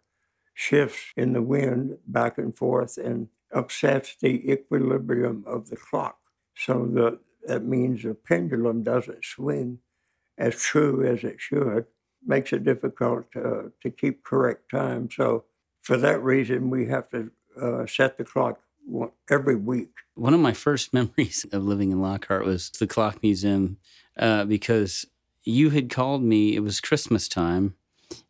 [0.55, 6.19] shifts in the wind back and forth, and upsets the equilibrium of the clock.
[6.57, 9.79] So the, that means the pendulum doesn't swing
[10.39, 11.87] as true as it should,
[12.25, 15.09] makes it difficult uh, to keep correct time.
[15.11, 15.45] So
[15.83, 18.61] for that reason, we have to uh, set the clock
[19.31, 19.91] every week.
[20.15, 23.79] One of my first memories of living in Lockhart was the Clock Museum
[24.19, 25.07] uh, because
[25.45, 27.75] you had called me, it was Christmas time,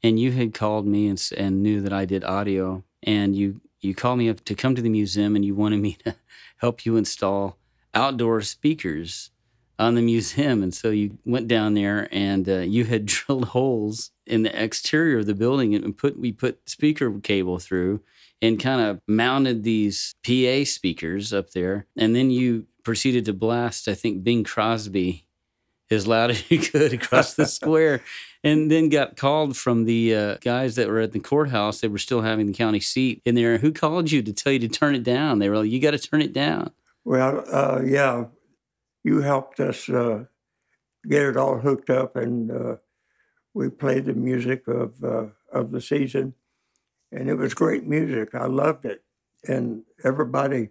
[0.02, 3.94] and you had called me and, and knew that I did audio, and you you
[3.94, 6.16] called me up to come to the museum and you wanted me to
[6.56, 7.58] help you install
[7.92, 9.30] outdoor speakers
[9.78, 10.62] on the museum.
[10.62, 15.18] And so you went down there and uh, you had drilled holes in the exterior
[15.18, 18.00] of the building and put we put speaker cable through
[18.40, 21.86] and kind of mounted these PA speakers up there.
[21.96, 25.26] And then you proceeded to blast, I think, Bing Crosby
[25.90, 28.02] as loud as you could across the square
[28.44, 31.80] and then got called from the uh, guys that were at the courthouse.
[31.80, 33.56] They were still having the county seat in there.
[33.58, 35.38] Who called you to tell you to turn it down?
[35.38, 36.70] They were like, "You got to turn it down."
[37.04, 38.26] Well, uh, yeah,
[39.02, 40.24] you helped us uh,
[41.08, 42.76] get it all hooked up, and uh,
[43.54, 46.34] we played the music of uh, of the season,
[47.10, 48.34] and it was great music.
[48.34, 49.02] I loved it,
[49.48, 50.68] and everybody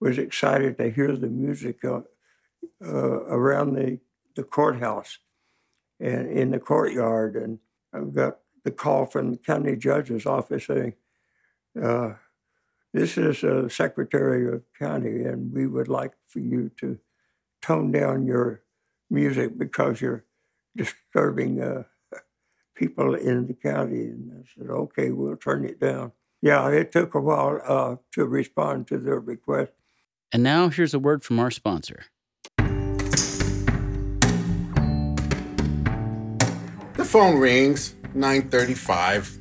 [0.00, 2.02] was excited to hear the music uh,
[2.82, 4.00] around the
[4.34, 5.18] the courthouse
[6.04, 7.34] and in the courtyard.
[7.34, 7.58] And
[7.92, 10.94] I got the call from the county judge's office saying,
[11.82, 12.14] uh,
[12.92, 16.98] this is a secretary of county, and we would like for you to
[17.60, 18.62] tone down your
[19.10, 20.24] music because you're
[20.76, 21.82] disturbing uh,
[22.76, 24.04] people in the county.
[24.04, 26.12] And I said, okay, we'll turn it down.
[26.40, 29.72] Yeah, it took a while uh, to respond to their request.
[30.30, 32.04] And now here's a word from our sponsor.
[37.14, 39.38] Phone rings, 935,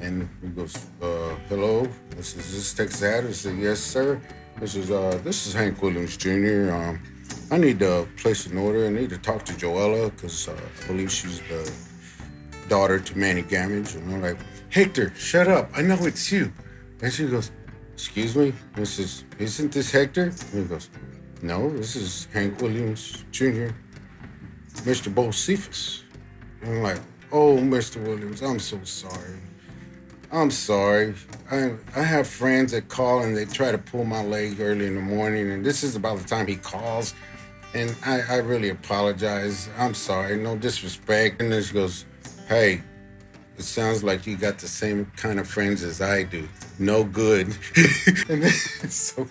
[0.00, 3.28] and he goes, uh, hello, this is this Texas Hatter.
[3.28, 4.18] I said, yes, sir.
[4.58, 6.72] This is uh, this is Hank Williams Jr.
[6.72, 7.02] Um,
[7.50, 8.86] I need to place an order.
[8.86, 11.70] I need to talk to Joella because uh, I believe she's the
[12.70, 13.94] daughter to Manny Gammage.
[13.94, 14.38] And I'm like,
[14.70, 15.68] Hector, shut up.
[15.76, 16.50] I know it's you.
[17.02, 17.50] And she goes,
[17.92, 20.32] excuse me, this is, isn't this Hector?
[20.54, 20.88] And he goes,
[21.42, 23.68] no, this is Hank Williams Jr.,
[24.88, 25.12] Mr.
[25.12, 26.01] Bocephus.
[26.64, 27.00] I'm like,
[27.32, 28.02] oh, Mr.
[28.02, 29.38] Williams, I'm so sorry.
[30.30, 31.14] I'm sorry.
[31.50, 34.94] I I have friends that call and they try to pull my leg early in
[34.94, 37.14] the morning, and this is about the time he calls.
[37.74, 39.68] And I, I really apologize.
[39.78, 40.36] I'm sorry.
[40.36, 41.40] No disrespect.
[41.40, 42.04] And this goes,
[42.46, 42.82] hey,
[43.56, 46.48] it sounds like you got the same kind of friends as I do.
[46.78, 47.56] No good.
[48.28, 48.44] and
[48.90, 49.26] so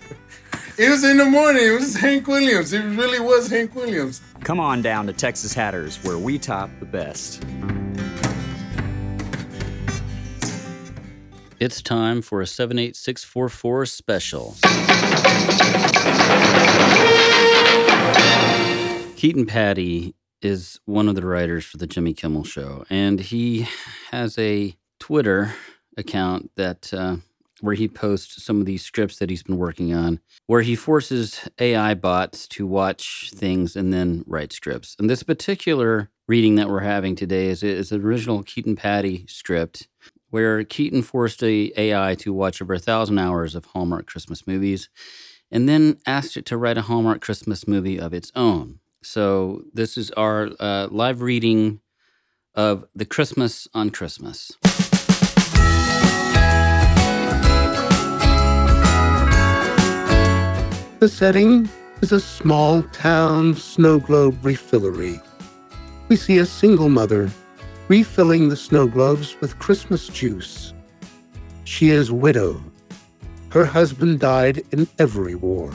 [0.78, 1.62] it was in the morning.
[1.64, 2.72] It was Hank Williams.
[2.72, 4.20] It really was Hank Williams.
[4.40, 7.42] Come on down to Texas Hatters, where we top the best.
[11.60, 14.56] It's time for a 78644 special.
[19.16, 23.68] Keaton Patti is one of the writers for the Jimmy Kimmel Show, and he
[24.10, 25.54] has a Twitter
[25.96, 27.16] account that uh,
[27.62, 31.48] where he posts some of these scripts that he's been working on, where he forces
[31.58, 34.96] AI bots to watch things and then write scripts.
[34.98, 39.88] And this particular reading that we're having today is is an original Keaton Patti script
[40.30, 44.88] where Keaton forced a AI to watch over a thousand hours of Hallmark Christmas movies,
[45.50, 48.80] and then asked it to write a Hallmark Christmas movie of its own.
[49.04, 51.80] So this is our uh, live reading
[52.54, 54.52] of The Christmas on Christmas.
[61.02, 61.68] The setting
[62.00, 65.20] is a small town snow globe refillery.
[66.06, 67.28] We see a single mother
[67.88, 70.74] refilling the snow globes with Christmas juice.
[71.64, 72.62] She is widow.
[73.48, 75.74] Her husband died in every war.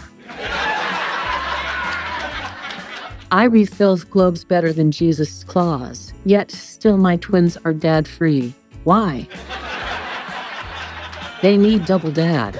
[3.29, 8.53] I refill globes better than Jesus' claws, yet still my twins are dad free.
[8.85, 9.27] Why?
[11.41, 12.57] They need double dad.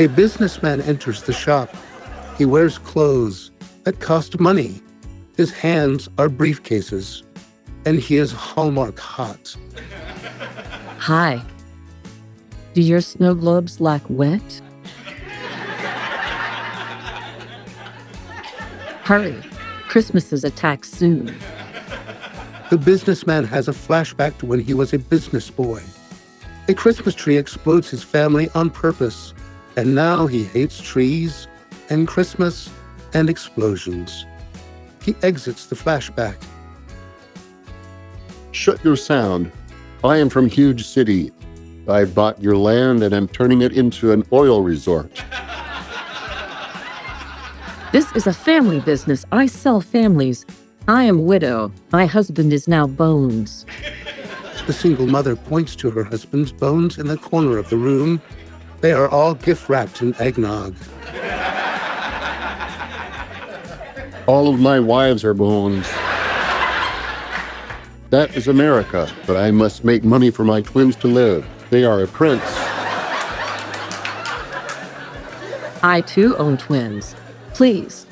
[0.00, 1.76] A businessman enters the shop.
[2.38, 3.50] He wears clothes
[3.84, 4.80] that cost money.
[5.36, 7.22] His hands are briefcases,
[7.84, 9.54] and he is Hallmark hot.
[10.96, 11.42] Hi.
[12.72, 14.62] Do your snow globes lack wet?
[19.04, 19.36] Hurry.
[19.88, 21.26] Christmas is attack soon.
[22.70, 25.82] The businessman has a flashback to when he was a business boy.
[26.68, 29.34] A Christmas tree explodes his family on purpose,
[29.76, 31.46] and now he hates trees
[31.88, 32.70] and Christmas
[33.14, 34.26] and explosions.
[35.02, 36.36] He exits the flashback.
[38.52, 39.50] Shut your sound.
[40.04, 41.32] I am from Huge City.
[41.88, 45.24] I bought your land and am turning it into an oil resort.
[47.92, 49.24] This is a family business.
[49.32, 50.46] I sell families.
[50.86, 51.72] I am widow.
[51.90, 53.66] My husband is now Bones.
[54.68, 58.22] The single mother points to her husband's bones in the corner of the room.
[58.80, 60.74] They are all gift wrapped in eggnog.
[64.26, 65.86] All of my wives are bones.
[68.08, 71.46] That is America, but I must make money for my twins to live.
[71.68, 72.42] They are a prince.
[75.82, 77.14] I too own twins.
[77.54, 78.06] Please,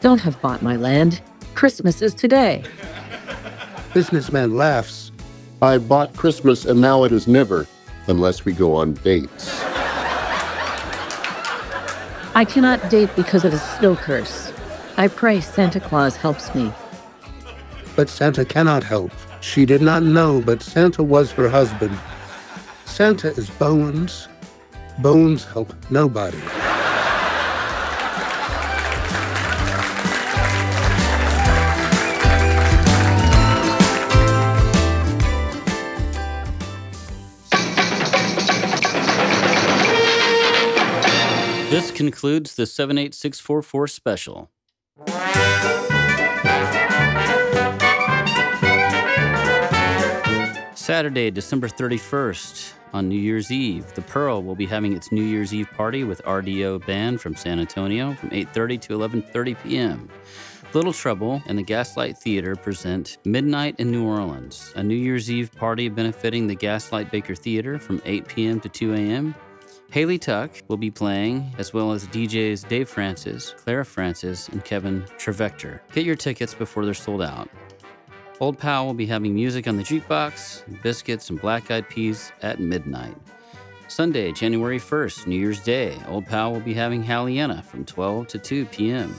[0.00, 1.20] don't have bought my land.
[1.54, 2.64] Christmas is today.
[3.92, 5.12] Businessman laughs.
[5.60, 7.66] I bought Christmas and now it is never,
[8.06, 9.62] unless we go on dates.
[12.36, 14.52] I cannot date because of a snow curse.
[14.96, 16.72] I pray Santa Claus helps me.
[17.94, 19.12] But Santa cannot help.
[19.40, 21.96] She did not know, but Santa was her husband.
[22.86, 24.26] Santa is Bones.
[24.98, 26.40] Bones help nobody.
[41.74, 44.48] This concludes the 78644 special.
[50.76, 55.52] Saturday, December 31st, on New Year's Eve, The Pearl will be having its New Year's
[55.52, 60.08] Eve party with RDO Band from San Antonio from 8:30 to 11:30 p.m.
[60.74, 65.50] Little Trouble and the Gaslight Theater present Midnight in New Orleans, a New Year's Eve
[65.56, 68.60] party benefiting the Gaslight Baker Theater from 8 p.m.
[68.60, 69.34] to 2 a.m.
[69.90, 75.04] Hailey Tuck will be playing, as well as DJs Dave Francis, Clara Francis, and Kevin
[75.18, 75.82] Trevector.
[75.92, 77.48] Get your tickets before they're sold out.
[78.40, 82.58] Old Pal will be having music on the jukebox, biscuits, and black eyed peas at
[82.58, 83.16] midnight.
[83.86, 88.38] Sunday, January 1st, New Year's Day, Old Pal will be having Halliana from 12 to
[88.38, 89.16] 2 p.m.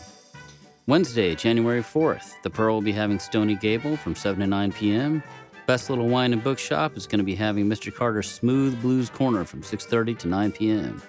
[0.88, 5.24] Wednesday, January 4th, The Pearl will be having Stony Gable from 7 to 9 p.m.
[5.66, 7.94] Best Little Wine and Bookshop is going to be having Mr.
[7.94, 11.02] Carter's Smooth Blues Corner from 6:30 to 9 p.m.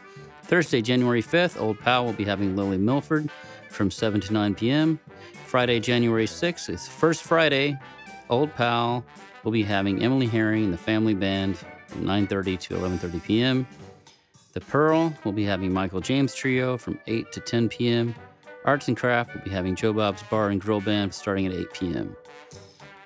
[0.44, 3.28] Thursday, January 5th, Old Pal will be having Lily Milford
[3.68, 4.98] from 7 to 9 p.m.
[5.44, 7.78] Friday, January 6th is First Friday.
[8.30, 9.04] Old Pal
[9.44, 13.66] will be having Emily Herring and the Family Band from 9:30 to 11:30 p.m.
[14.54, 18.14] The Pearl will be having Michael James Trio from 8 to 10 p.m.
[18.64, 21.72] Arts and Craft will be having Joe Bob's Bar and Grill Band starting at 8
[21.74, 22.16] p.m.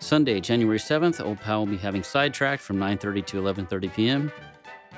[0.01, 4.33] Sunday, January 7th, Old Pal will be having Sidetracked from 9:30 to 11:30 p.m.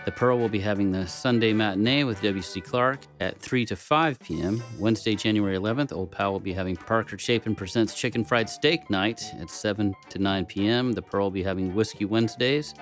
[0.05, 2.61] The Pearl will be having the Sunday matinee with W.C.
[2.61, 4.63] Clark at 3 to 5 p.m.
[4.79, 9.23] Wednesday, January 11th, Old Pal will be having Parker Chapin Presents Chicken Fried Steak Night
[9.41, 10.93] at 7 to 9 p.m.
[10.93, 12.75] The Pearl will be having Whiskey Wednesdays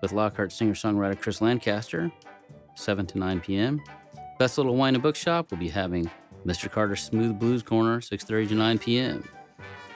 [0.00, 2.10] with Lockhart singer songwriter Chris Lancaster,
[2.74, 3.82] 7 to 9 p.m.
[4.38, 6.10] Best Little Wine and Bookshop will be having
[6.44, 6.70] Mr.
[6.70, 9.24] Carter's Smooth Blues Corner, 6.30 to 9 p.m.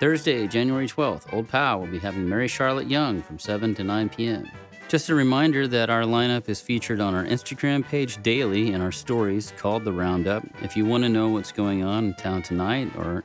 [0.00, 4.08] Thursday, January 12th, Old Pal will be having Mary Charlotte Young from 7 to 9
[4.08, 4.50] p.m.
[4.88, 8.92] Just a reminder that our lineup is featured on our Instagram page daily in our
[8.92, 10.42] stories called The Roundup.
[10.62, 13.24] If you want to know what's going on in town tonight or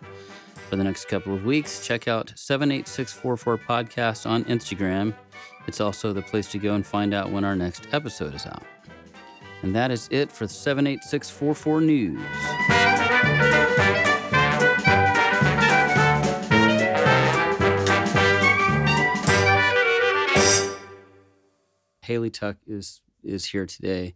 [0.70, 5.16] for the next couple of weeks, check out 78644 Podcast on Instagram.
[5.68, 8.64] It's also the place to go and find out when our next episode is out.
[9.62, 13.75] And that is it for 78644 News.
[22.06, 24.16] Hailey Tuck is is here today,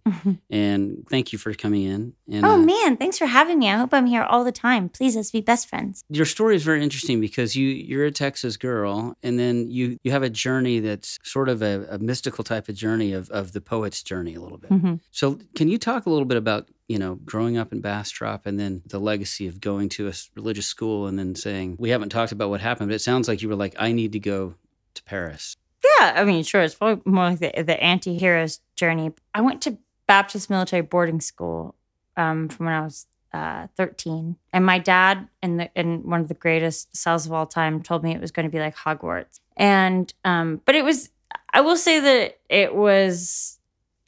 [0.50, 2.14] and thank you for coming in.
[2.32, 3.70] And oh uh, man, thanks for having me.
[3.70, 4.88] I hope I'm here all the time.
[4.88, 6.04] Please, let's be best friends.
[6.10, 10.12] your story is very interesting because you you're a Texas girl, and then you you
[10.12, 13.62] have a journey that's sort of a, a mystical type of journey of of the
[13.62, 14.72] poet's journey a little bit.
[14.72, 15.00] Mhm.
[15.12, 18.60] So, can you talk a little bit about you know growing up in Bastrop and
[18.60, 22.32] then the legacy of going to a religious school and then saying we haven't talked
[22.32, 24.56] about what happened, but it sounds like you were like I need to go
[24.94, 25.56] to Paris.
[25.84, 26.62] Yeah, I mean, sure.
[26.62, 29.12] It's probably more like the, the anti hero's journey.
[29.34, 29.78] I went to
[30.08, 31.76] Baptist military boarding school
[32.18, 34.36] um, from when I was uh, 13.
[34.52, 38.04] And my dad, in, the, in one of the greatest cells of all time, told
[38.04, 39.40] me it was going to be like Hogwarts.
[39.56, 41.10] And, um, but it was,
[41.54, 43.60] I will say that it was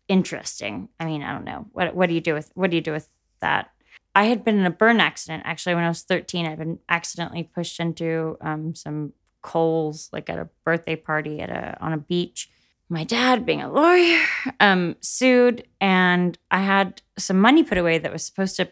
[0.07, 0.89] interesting.
[0.99, 1.67] I mean, I don't know.
[1.71, 3.07] What, what do you do with, what do you do with
[3.39, 3.71] that?
[4.13, 6.45] I had been in a burn accident actually when I was 13.
[6.45, 11.77] I'd been accidentally pushed into um, some coals like at a birthday party at a
[11.81, 12.49] on a beach.
[12.89, 14.19] My dad, being a lawyer,
[14.59, 18.69] um, sued, and I had some money put away that was supposed to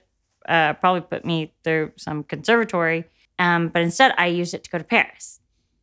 [0.48, 3.06] uh, probably put me through some conservatory.
[3.38, 5.40] Um, but instead, I used it to go to Paris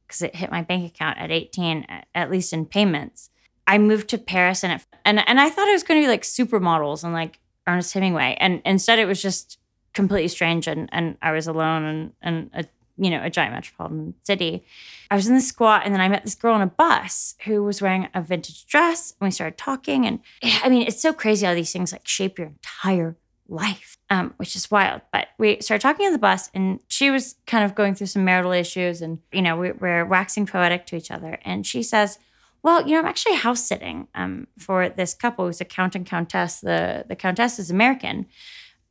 [0.07, 3.30] because it hit my bank account at 18, at least in payments.
[3.66, 6.11] I moved to Paris, and it, and and I thought it was going to be
[6.11, 9.59] like supermodels and like Ernest Hemingway, and instead it was just
[9.93, 12.64] completely strange, and and I was alone and and a
[12.99, 14.64] you know a giant metropolitan city.
[15.11, 17.62] I was in the squat, and then I met this girl on a bus who
[17.62, 20.07] was wearing a vintage dress, and we started talking.
[20.07, 20.20] And
[20.62, 23.16] I mean, it's so crazy how these things like shape your entire
[23.49, 25.03] life, um, which is wild.
[25.12, 28.24] But we started talking on the bus, and she was kind of going through some
[28.24, 31.38] marital issues, and you know we, we're waxing poetic to each other.
[31.44, 32.18] And she says,
[32.62, 36.07] "Well, you know, I'm actually house sitting um, for this couple who's a count and
[36.07, 36.61] countess.
[36.61, 38.26] The the countess is American."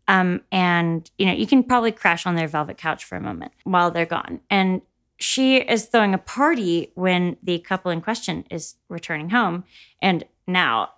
[0.07, 3.53] Um, and you know, you can probably crash on their velvet couch for a moment
[3.63, 4.41] while they're gone.
[4.49, 4.81] And
[5.17, 9.63] she is throwing a party when the couple in question is returning home.
[10.01, 10.91] And now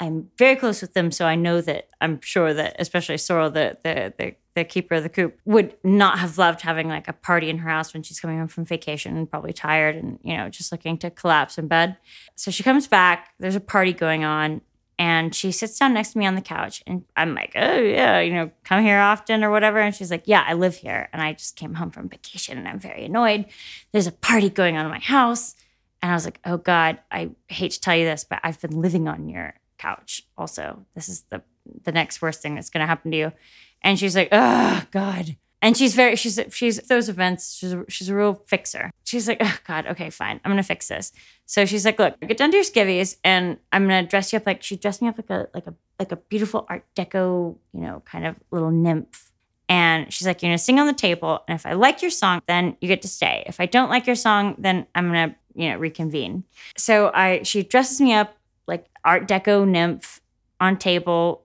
[0.00, 3.78] I'm very close with them, so I know that I'm sure that especially Sorrel, the
[3.84, 7.48] the the, the keeper of the coop, would not have loved having like a party
[7.48, 10.48] in her house when she's coming home from vacation and probably tired and you know
[10.48, 11.96] just looking to collapse in bed.
[12.34, 13.34] So she comes back.
[13.38, 14.62] There's a party going on,
[14.98, 18.20] and she sits down next to me on the couch, and I'm like, oh yeah,
[18.20, 19.80] you know, come here often or whatever.
[19.80, 22.68] And she's like, yeah, I live here, and I just came home from vacation, and
[22.68, 23.46] I'm very annoyed.
[23.92, 25.54] There's a party going on in my house.
[26.02, 28.82] And I was like, oh God, I hate to tell you this, but I've been
[28.82, 30.84] living on your couch also.
[30.94, 31.42] This is the
[31.82, 33.32] the next worst thing that's gonna happen to you.
[33.80, 35.36] And she's like, oh God.
[35.64, 38.90] And she's very, she's she's those events, she's a, she's a real fixer.
[39.04, 40.38] She's like, oh God, okay, fine.
[40.44, 41.10] I'm gonna fix this.
[41.46, 44.46] So she's like, look, get down to your skivvies and I'm gonna dress you up
[44.46, 47.80] like she dressed me up like a like a like a beautiful art deco, you
[47.80, 49.32] know, kind of little nymph.
[49.66, 51.42] And she's like, You're gonna sing on the table.
[51.48, 53.42] And if I like your song, then you get to stay.
[53.46, 56.44] If I don't like your song, then I'm gonna, you know, reconvene.
[56.76, 58.36] So I she dresses me up
[58.66, 60.20] like art deco nymph
[60.60, 61.42] on table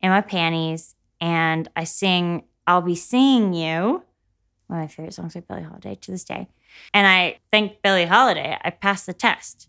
[0.00, 4.02] in my panties, and I sing I'll Be Seeing You,
[4.66, 6.48] one of my favorite songs by Billie Holiday to this day.
[6.92, 9.68] And I thank Billie Holiday, I passed the test.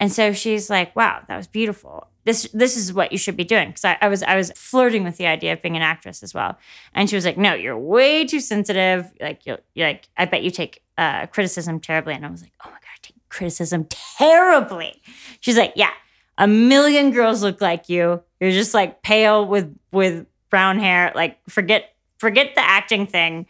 [0.00, 2.08] And so she's like, wow, that was beautiful.
[2.24, 3.68] This this is what you should be doing.
[3.68, 6.34] Because I, I was I was flirting with the idea of being an actress as
[6.34, 6.58] well.
[6.94, 9.10] And she was like, no, you're way too sensitive.
[9.20, 12.14] Like you're, you're like, I bet you take uh, criticism terribly.
[12.14, 15.00] And I was like, oh my God, I take criticism terribly.
[15.40, 15.90] She's like, yeah,
[16.38, 18.22] a million girls look like you.
[18.40, 21.12] You're just like pale with with brown hair.
[21.14, 23.46] Like forget forget the acting thing.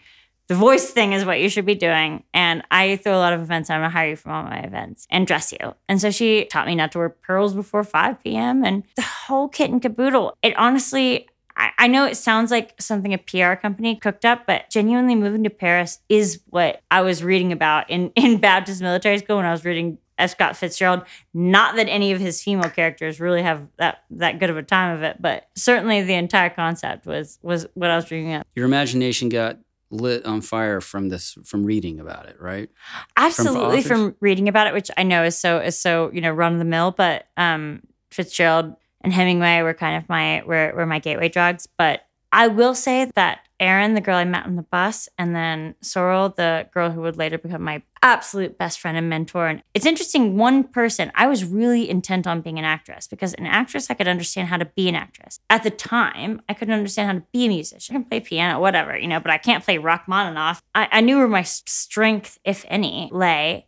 [0.49, 2.23] The voice thing is what you should be doing.
[2.35, 3.71] And I throw a lot of events.
[3.71, 5.75] I'm gonna hire you from all my events and dress you.
[5.89, 8.65] And so she taught me not to wear pearls before 5 p.m.
[8.65, 10.37] and the whole kit and caboodle.
[10.43, 14.71] It honestly, I, I know it sounds like something a PR company cooked up, but
[14.71, 19.37] genuinely moving to Paris is what I was reading about in, in Baptist military school
[19.37, 20.31] when I was reading F.
[20.31, 21.03] Scott Fitzgerald.
[21.33, 24.97] Not that any of his female characters really have that that good of a time
[24.97, 28.45] of it, but certainly the entire concept was was what I was dreaming of.
[28.55, 29.59] Your imagination got
[29.91, 32.69] lit on fire from this from reading about it, right?
[33.17, 33.87] absolutely authors?
[33.87, 36.59] from, reading about it which i know is so is so you know run of
[36.59, 41.29] the mill but um fitzgerald and hemingway were kind of my were, were my gateway
[41.29, 45.35] drugs but i will say that Erin, the girl i met on the bus and
[45.35, 49.63] then sorrel the girl who would later become my absolute best friend and mentor and
[49.73, 53.91] it's interesting one person i was really intent on being an actress because an actress
[53.91, 57.15] i could understand how to be an actress at the time i couldn't understand how
[57.15, 59.79] to be a musician i can play piano whatever you know but i can't play
[59.79, 63.67] rachmaninoff i, I knew where my strength if any lay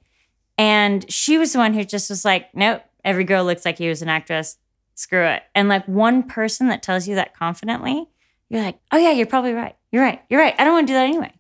[0.58, 3.90] and she was the one who just was like, nope, every girl looks like you
[3.90, 4.56] as an actress.
[4.94, 5.42] Screw it.
[5.54, 8.08] And like one person that tells you that confidently,
[8.48, 9.74] you're like, oh yeah, you're probably right.
[9.92, 10.22] You're right.
[10.28, 10.54] You're right.
[10.58, 11.32] I don't want to do that anyway.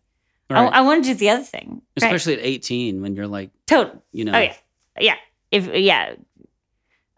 [0.50, 0.72] I, Right.
[0.74, 1.82] I want to do the other thing.
[2.00, 2.04] Right.
[2.04, 4.02] Especially at 18 when you're like, Total.
[4.12, 4.32] you know.
[4.32, 4.54] Oh yeah.
[4.98, 5.14] Yeah.
[5.50, 6.14] If yeah.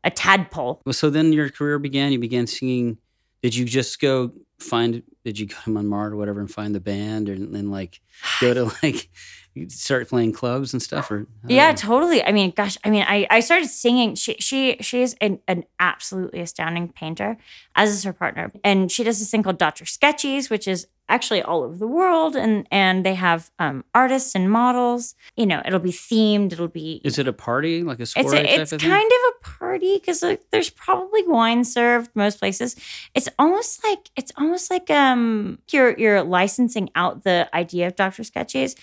[0.05, 0.81] A tadpole.
[0.87, 2.13] Well, so then your career began.
[2.13, 2.99] You began singing.
[3.43, 5.03] Did you just go find?
[5.25, 8.01] Did you go to Montmartre or whatever and find the band, and then like
[8.41, 9.11] go to like
[9.59, 11.11] you start playing clubs and stuff?
[11.11, 12.23] Or Yeah, it- totally.
[12.25, 14.15] I mean, gosh, I mean, I, I started singing.
[14.15, 17.37] She she she is an, an absolutely astounding painter,
[17.75, 19.85] as is her partner, and she does this thing called Dr.
[19.87, 24.51] Sketchy's, which is actually all over the world, and and they have um, artists and
[24.51, 25.15] models.
[25.37, 26.53] You know, it'll be themed.
[26.53, 28.91] It'll be Is it a party like a it's a, type it's of thing?
[28.91, 32.77] kind of a party because like, there's probably wine served most places.
[33.15, 38.23] It's almost like it's almost like um you're you're licensing out the idea of Dr.
[38.23, 38.77] Sketchy's,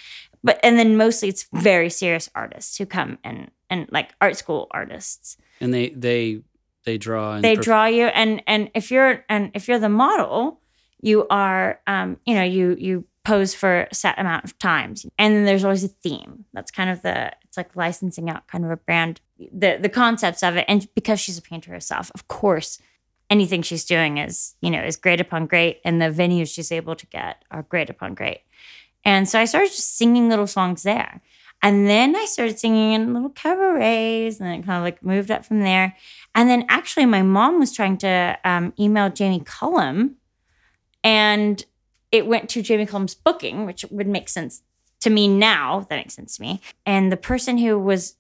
[0.45, 4.67] but and then mostly it's very serious artists who come and and like art school
[4.71, 5.37] artists.
[5.59, 6.41] and they they
[6.85, 7.33] they draw.
[7.33, 10.61] And They perf- draw you and and if you're and if you're the model,
[11.01, 15.35] you are um you know you you pose for a set amount of times and
[15.35, 18.69] then there's always a theme that's kind of the it's like licensing out kind of
[18.69, 19.19] a brand
[19.51, 22.77] the the concepts of it and because she's a painter herself of course
[23.31, 26.95] anything she's doing is you know is great upon great and the venues she's able
[26.95, 28.41] to get are great upon great
[29.05, 31.21] and so i started just singing little songs there
[31.61, 35.45] and then i started singing in little cabarets and then kind of like moved up
[35.45, 35.95] from there
[36.33, 40.15] and then actually my mom was trying to um, email jamie cullum
[41.03, 41.63] and
[42.11, 44.63] it went to Jamie Cullum's booking, which would make sense
[45.01, 45.81] to me now.
[45.89, 46.61] That makes sense to me.
[46.85, 48.15] And the person who was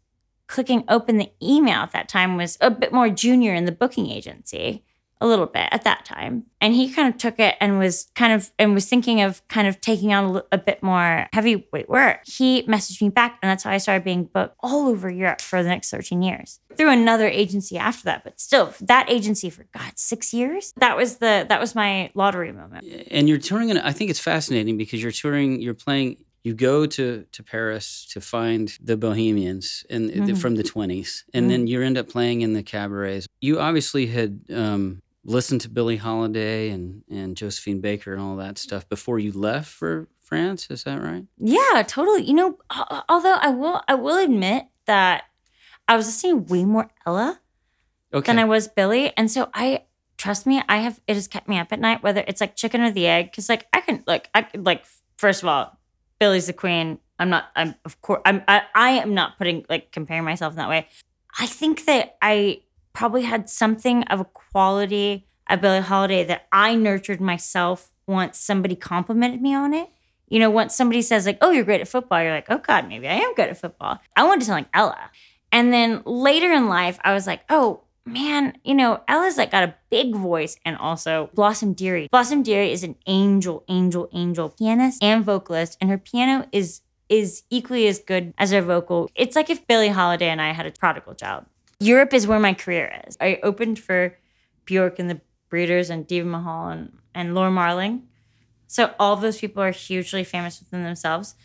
[0.47, 4.09] clicking open the email at that time was a bit more junior in the booking
[4.09, 4.83] agency,
[5.21, 6.45] a little bit at that time.
[6.59, 9.67] And he kind of took it and was kind of and was thinking of kind
[9.67, 12.21] of taking on a, bit more heavyweight work.
[12.25, 15.61] He messaged me back, and that's how I started being booked all over Europe for
[15.63, 16.59] the next 13 years.
[16.75, 20.73] Through another agency after that, but still that agency for God six years.
[20.77, 22.85] That was the that was my lottery moment.
[23.11, 23.69] and you're touring.
[23.69, 25.61] And I think it's fascinating because you're touring.
[25.61, 26.17] You're playing.
[26.43, 30.37] You go to to Paris to find the Bohemians and Mhm.
[30.37, 33.27] from the 20s, and then you end up playing in the cabarets.
[33.41, 38.57] You obviously had um, listened to Billie Holiday and and Josephine Baker and all that
[38.57, 40.67] stuff before you left for France.
[40.69, 41.25] Is that right?
[41.37, 42.23] Yeah, totally.
[42.23, 42.57] You know,
[43.09, 45.23] although I will I will admit that
[45.87, 47.39] I was listening way more Ella
[48.13, 48.31] Okay.
[48.31, 49.83] than I was Billie, and so I
[50.17, 52.01] trust me, I have it has kept me up at night.
[52.03, 54.85] Whether it's like chicken or the egg, because like I can like I could, like
[55.17, 55.77] first of all,
[56.19, 56.99] Billie's the queen.
[57.19, 57.45] I'm not.
[57.55, 58.21] I'm of course.
[58.25, 58.41] I'm.
[58.47, 60.87] I, I am not putting like comparing myself in that way.
[61.39, 62.61] I think that I
[62.95, 68.75] probably had something of a quality of Billie Holiday that I nurtured myself once somebody
[68.75, 69.89] complimented me on it.
[70.27, 72.87] You know, once somebody says like, "Oh, you're great at football," you're like, "Oh God,
[72.87, 75.11] maybe I am good at football." I wanted to sound like Ella,
[75.51, 79.63] and then later in life, I was like, "Oh man, you know, Ella's like got
[79.63, 82.07] a big voice and also Blossom Dearie.
[82.11, 87.43] Blossom Dearie is an angel, angel, angel pianist and vocalist, and her piano is is
[87.51, 89.09] equally as good as her vocal.
[89.15, 91.45] It's like if Billie Holiday and I had a prodigal child.
[91.79, 93.17] Europe is where my career is.
[93.19, 94.17] I opened for
[94.65, 98.07] Bjork and the Breeders and Diva Mahal and, and Laura Marling.
[98.67, 101.35] So all those people are hugely famous within themselves.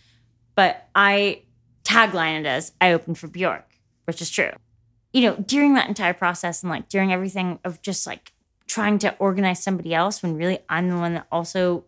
[0.54, 1.42] But I
[1.84, 4.52] tagline it as I opened for Bjork, which is true.
[5.12, 8.32] You know, during that entire process and like during everything of just like
[8.66, 11.84] trying to organize somebody else when really I'm the one that also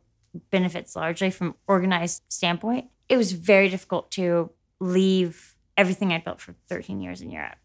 [0.50, 6.54] benefits largely from organized standpoint, it was very difficult to leave everything I built for
[6.68, 7.56] 13 years in Europe.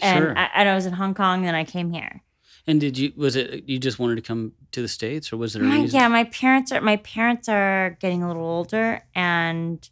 [0.00, 0.38] And, Sure.
[0.38, 2.22] I, and I was in Hong Kong, then I came here.
[2.66, 3.12] And did you?
[3.16, 5.80] Was it you just wanted to come to the states, or was there a My-
[5.82, 6.00] reason?
[6.00, 9.86] yeah, my parents are my parents are getting a little older, and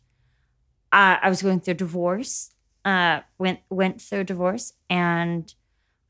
[0.91, 2.51] I, I was going through a divorce.
[2.85, 5.55] Uh, went went through a divorce, and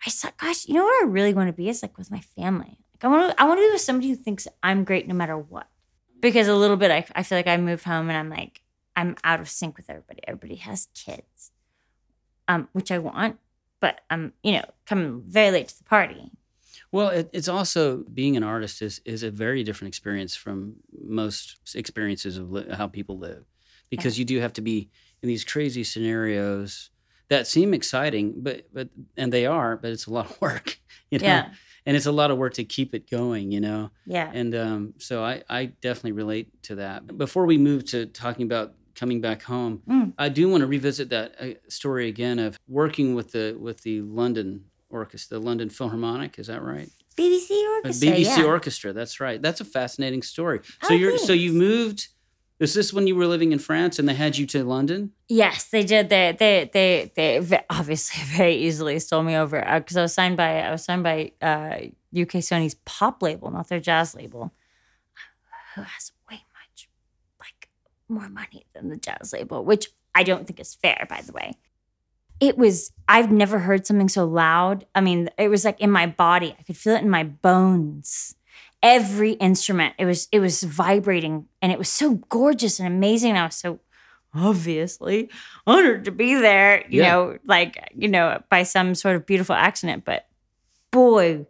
[0.06, 2.20] I said, "Gosh, you know what I really want to be is like with my
[2.20, 2.78] family.
[2.94, 5.14] Like I want to I want to be with somebody who thinks I'm great no
[5.14, 5.68] matter what."
[6.20, 8.62] Because a little bit, I, I feel like I moved home and I'm like
[8.94, 10.20] I'm out of sync with everybody.
[10.28, 11.50] Everybody has kids,
[12.46, 13.38] um, which I want,
[13.82, 16.30] but I'm you know coming very late to the party.
[16.90, 21.58] Well, it, it's also being an artist is is a very different experience from most
[21.74, 23.44] experiences of li- how people live,
[23.90, 24.88] because you do have to be
[25.22, 26.90] in these crazy scenarios
[27.28, 30.78] that seem exciting, but but and they are, but it's a lot of work,
[31.10, 31.26] you know.
[31.26, 31.50] Yeah.
[31.84, 33.90] And it's a lot of work to keep it going, you know.
[34.06, 34.30] Yeah.
[34.32, 37.18] And um, so I, I definitely relate to that.
[37.18, 40.12] Before we move to talking about coming back home, Mm.
[40.18, 44.00] I do want to revisit that uh, story again of working with the with the
[44.02, 46.38] London Orchestra, the London Philharmonic.
[46.38, 46.88] Is that right?
[47.16, 48.08] BBC Uh, Orchestra.
[48.08, 48.44] BBC yeah.
[48.44, 48.92] Orchestra.
[48.92, 49.40] That's right.
[49.42, 50.60] That's a fascinating story.
[50.82, 52.08] So Oh, you're so you moved.
[52.60, 55.10] Is this when you were living in France and they had you to London?
[55.28, 56.08] Yes, they did.
[56.10, 60.60] They they they they obviously very easily stole me over because I was signed by
[60.60, 61.76] I was signed by uh,
[62.14, 64.52] UK Sony's pop label, not their jazz label,
[65.74, 66.21] who has way much like
[68.12, 71.54] more money than the jazz label, which I don't think is fair, by the way.
[72.40, 74.86] It was I've never heard something so loud.
[74.94, 76.54] I mean, it was like in my body.
[76.58, 78.34] I could feel it in my bones.
[78.82, 83.30] Every instrument, it was it was vibrating, and it was so gorgeous and amazing.
[83.30, 83.78] And I was so
[84.34, 85.30] obviously
[85.66, 87.12] honored to be there, you Yeah.
[87.12, 90.04] know, like, you know, by some sort of beautiful accident.
[90.04, 90.26] But
[90.90, 91.46] boy,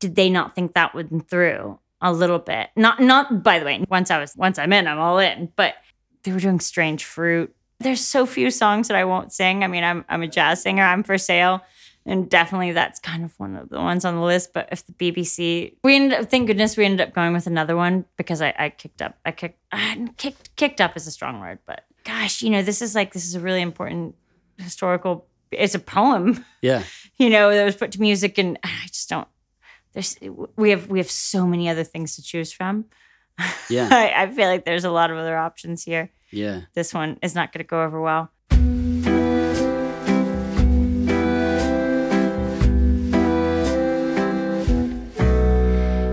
[0.00, 2.68] did they not think that went through a little bit.
[2.76, 5.52] Not not by the way, once I was once I'm in, I'm all in.
[5.56, 5.74] But
[6.22, 7.54] they were doing strange fruit.
[7.80, 9.62] There's so few songs that I won't sing.
[9.64, 11.62] I mean, I'm I'm a jazz singer, I'm for sale.
[12.06, 14.54] And definitely that's kind of one of the ones on the list.
[14.54, 17.76] But if the BBC, we ended up, thank goodness we ended up going with another
[17.76, 21.38] one because I, I kicked up, I kicked, I kicked, kicked up is a strong
[21.40, 24.14] word, but gosh, you know, this is like, this is a really important
[24.56, 26.82] historical, it's a poem, Yeah.
[27.18, 28.38] you know, that was put to music.
[28.38, 29.28] And I just don't,
[29.98, 30.16] there's,
[30.56, 32.84] we have, we have so many other things to choose from.
[33.68, 33.88] Yeah.
[33.92, 36.12] I, I feel like there's a lot of other options here.
[36.30, 36.62] Yeah.
[36.74, 38.30] This one is not going to go over well.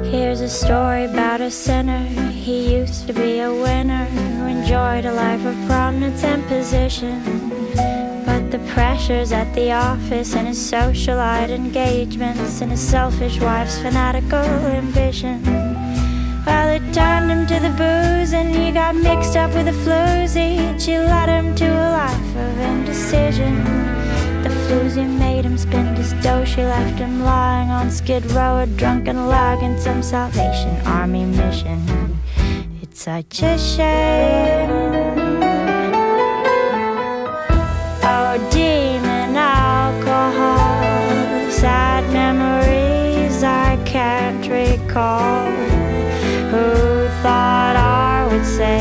[0.09, 2.05] Here's a story about a sinner.
[2.31, 8.14] He used to be a winner who enjoyed a life of prominence and position.
[8.55, 15.43] The pressures at the office and his socialite engagements and his selfish wife's fanatical ambition.
[16.45, 20.79] Well, it turned him to the booze and he got mixed up with a floozy.
[20.79, 23.61] She led him to a life of indecision.
[24.43, 26.45] The floozy made him spend his dough.
[26.45, 31.81] She left him lying on Skid Row, a drunken log in some Salvation Army mission.
[32.81, 35.14] It's such a shame.
[44.95, 45.51] Can't.
[46.51, 48.79] Who thought I would say,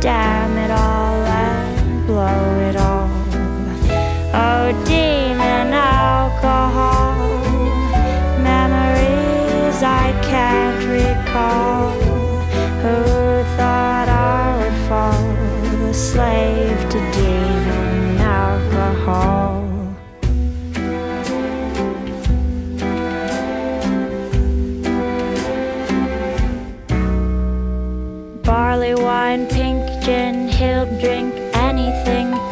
[0.00, 3.10] damn it all and blow it all?
[4.32, 7.18] Oh, demon alcohol,
[8.40, 12.05] memories I can't recall.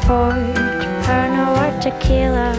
[0.07, 0.37] Port,
[1.05, 2.53] Pernod or tequila,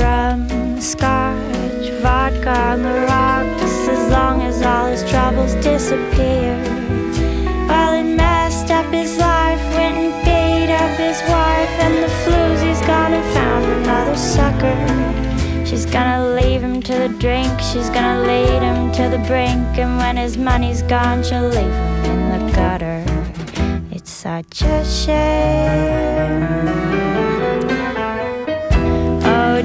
[0.00, 0.40] rum,
[0.80, 6.56] scotch, vodka on the rocks, as long as all his troubles disappear.
[7.68, 12.80] Well, it messed up his life, went and beat up his wife, and the floozy's
[12.86, 14.76] gone and found another sucker.
[15.66, 19.98] She's gonna leave him to the drink, she's gonna lead him to the brink, and
[19.98, 21.76] when his money's gone, she'll leave
[22.06, 22.91] him in the gutter.
[24.50, 26.42] A shame.
[29.24, 29.62] Oh,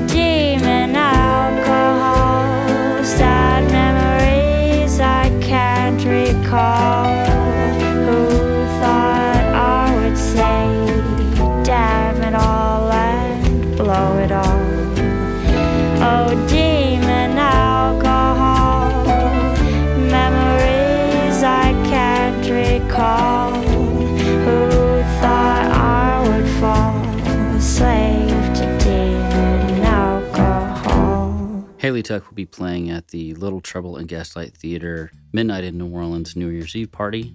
[31.98, 35.90] Hailey Tuck will be playing at the Little Trouble and Gaslight Theater Midnight in New
[35.90, 37.34] Orleans New Year's Eve party,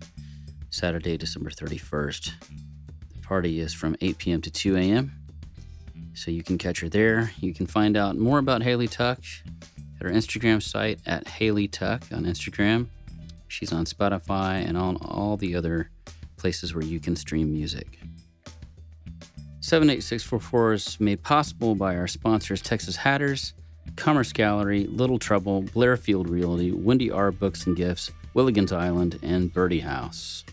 [0.71, 2.31] Saturday, December 31st.
[3.13, 4.41] The party is from 8 p.m.
[4.41, 5.11] to 2 a.m.
[6.15, 7.33] So you can catch her there.
[7.41, 9.19] You can find out more about Hailey Tuck
[9.99, 12.87] at her Instagram site at Hailey Tuck on Instagram.
[13.49, 15.91] She's on Spotify and on all the other
[16.37, 17.99] places where you can stream music.
[19.59, 23.55] 78644 is made possible by our sponsors, Texas Hatters,
[23.97, 27.31] Commerce Gallery, Little Trouble, Blairfield Realty, Wendy R.
[27.31, 30.45] Books and Gifts, Willigan's Island, and Birdie House.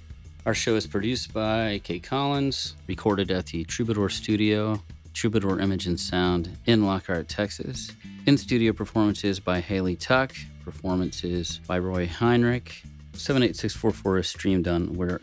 [0.46, 4.82] Our show is produced by Kate Collins, recorded at the Troubadour Studio,
[5.14, 7.92] Troubadour Image and Sound in Lockhart, Texas.
[8.26, 10.34] In studio performances by Hailey Tuck,
[10.64, 12.84] performances by Roy Heinrich.
[13.14, 15.20] 78644 is streamed on where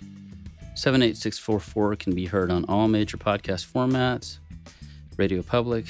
[0.74, 4.38] 78644 can be heard on all major podcast formats
[5.16, 5.86] Radio Public,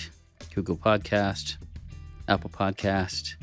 [0.54, 1.56] Google Podcast,
[2.28, 3.34] Apple Podcast.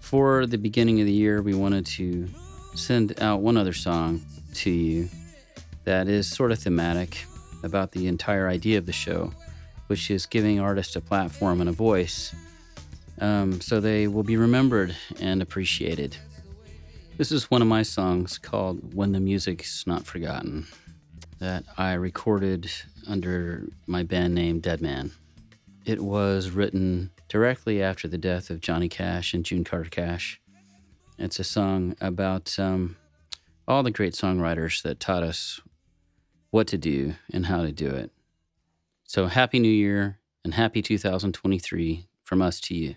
[0.00, 2.28] For the beginning of the year, we wanted to
[2.74, 4.22] send out one other song
[4.54, 5.08] to you
[5.84, 7.24] that is sort of thematic
[7.62, 9.32] about the entire idea of the show,
[9.86, 12.34] which is giving artists a platform and a voice
[13.22, 16.16] um, so they will be remembered and appreciated.
[17.18, 20.66] This is one of my songs called When the Music's Not Forgotten
[21.38, 22.70] that I recorded
[23.08, 25.12] under my band name Dead Man.
[25.84, 30.38] It was written directly after the death of Johnny Cash and June Carter Cash.
[31.18, 32.96] It's a song about um,
[33.66, 35.58] all the great songwriters that taught us
[36.50, 38.10] what to do and how to do it.
[39.04, 42.96] So, Happy New Year and Happy 2023 from us to you.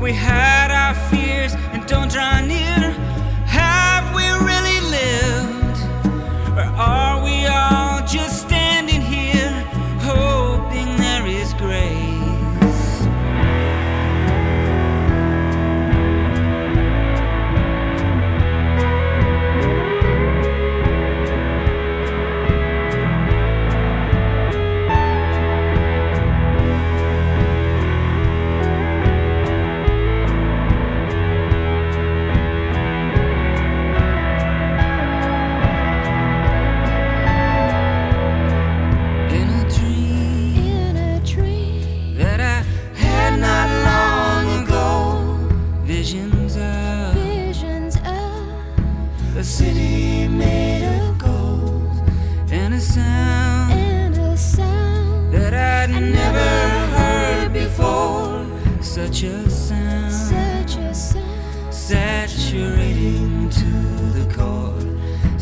[0.00, 1.54] We hide our fears.
[1.72, 2.89] And don't draw near,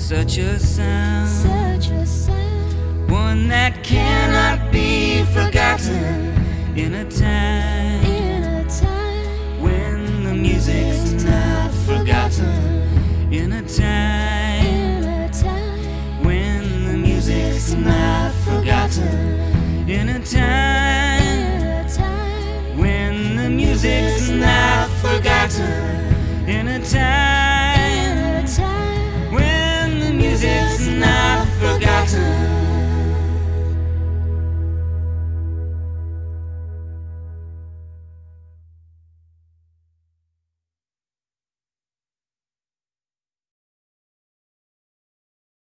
[0.09, 6.33] such a sound, such a sound, one that cannot be forgotten
[6.75, 9.61] in a time, in a time.
[9.61, 12.49] When the music's not forgotten,
[13.31, 16.25] in a time, in a time.
[16.25, 22.79] When the music's not forgotten, in a time, in a time.
[22.79, 27.38] When the music's not forgotten, in a time.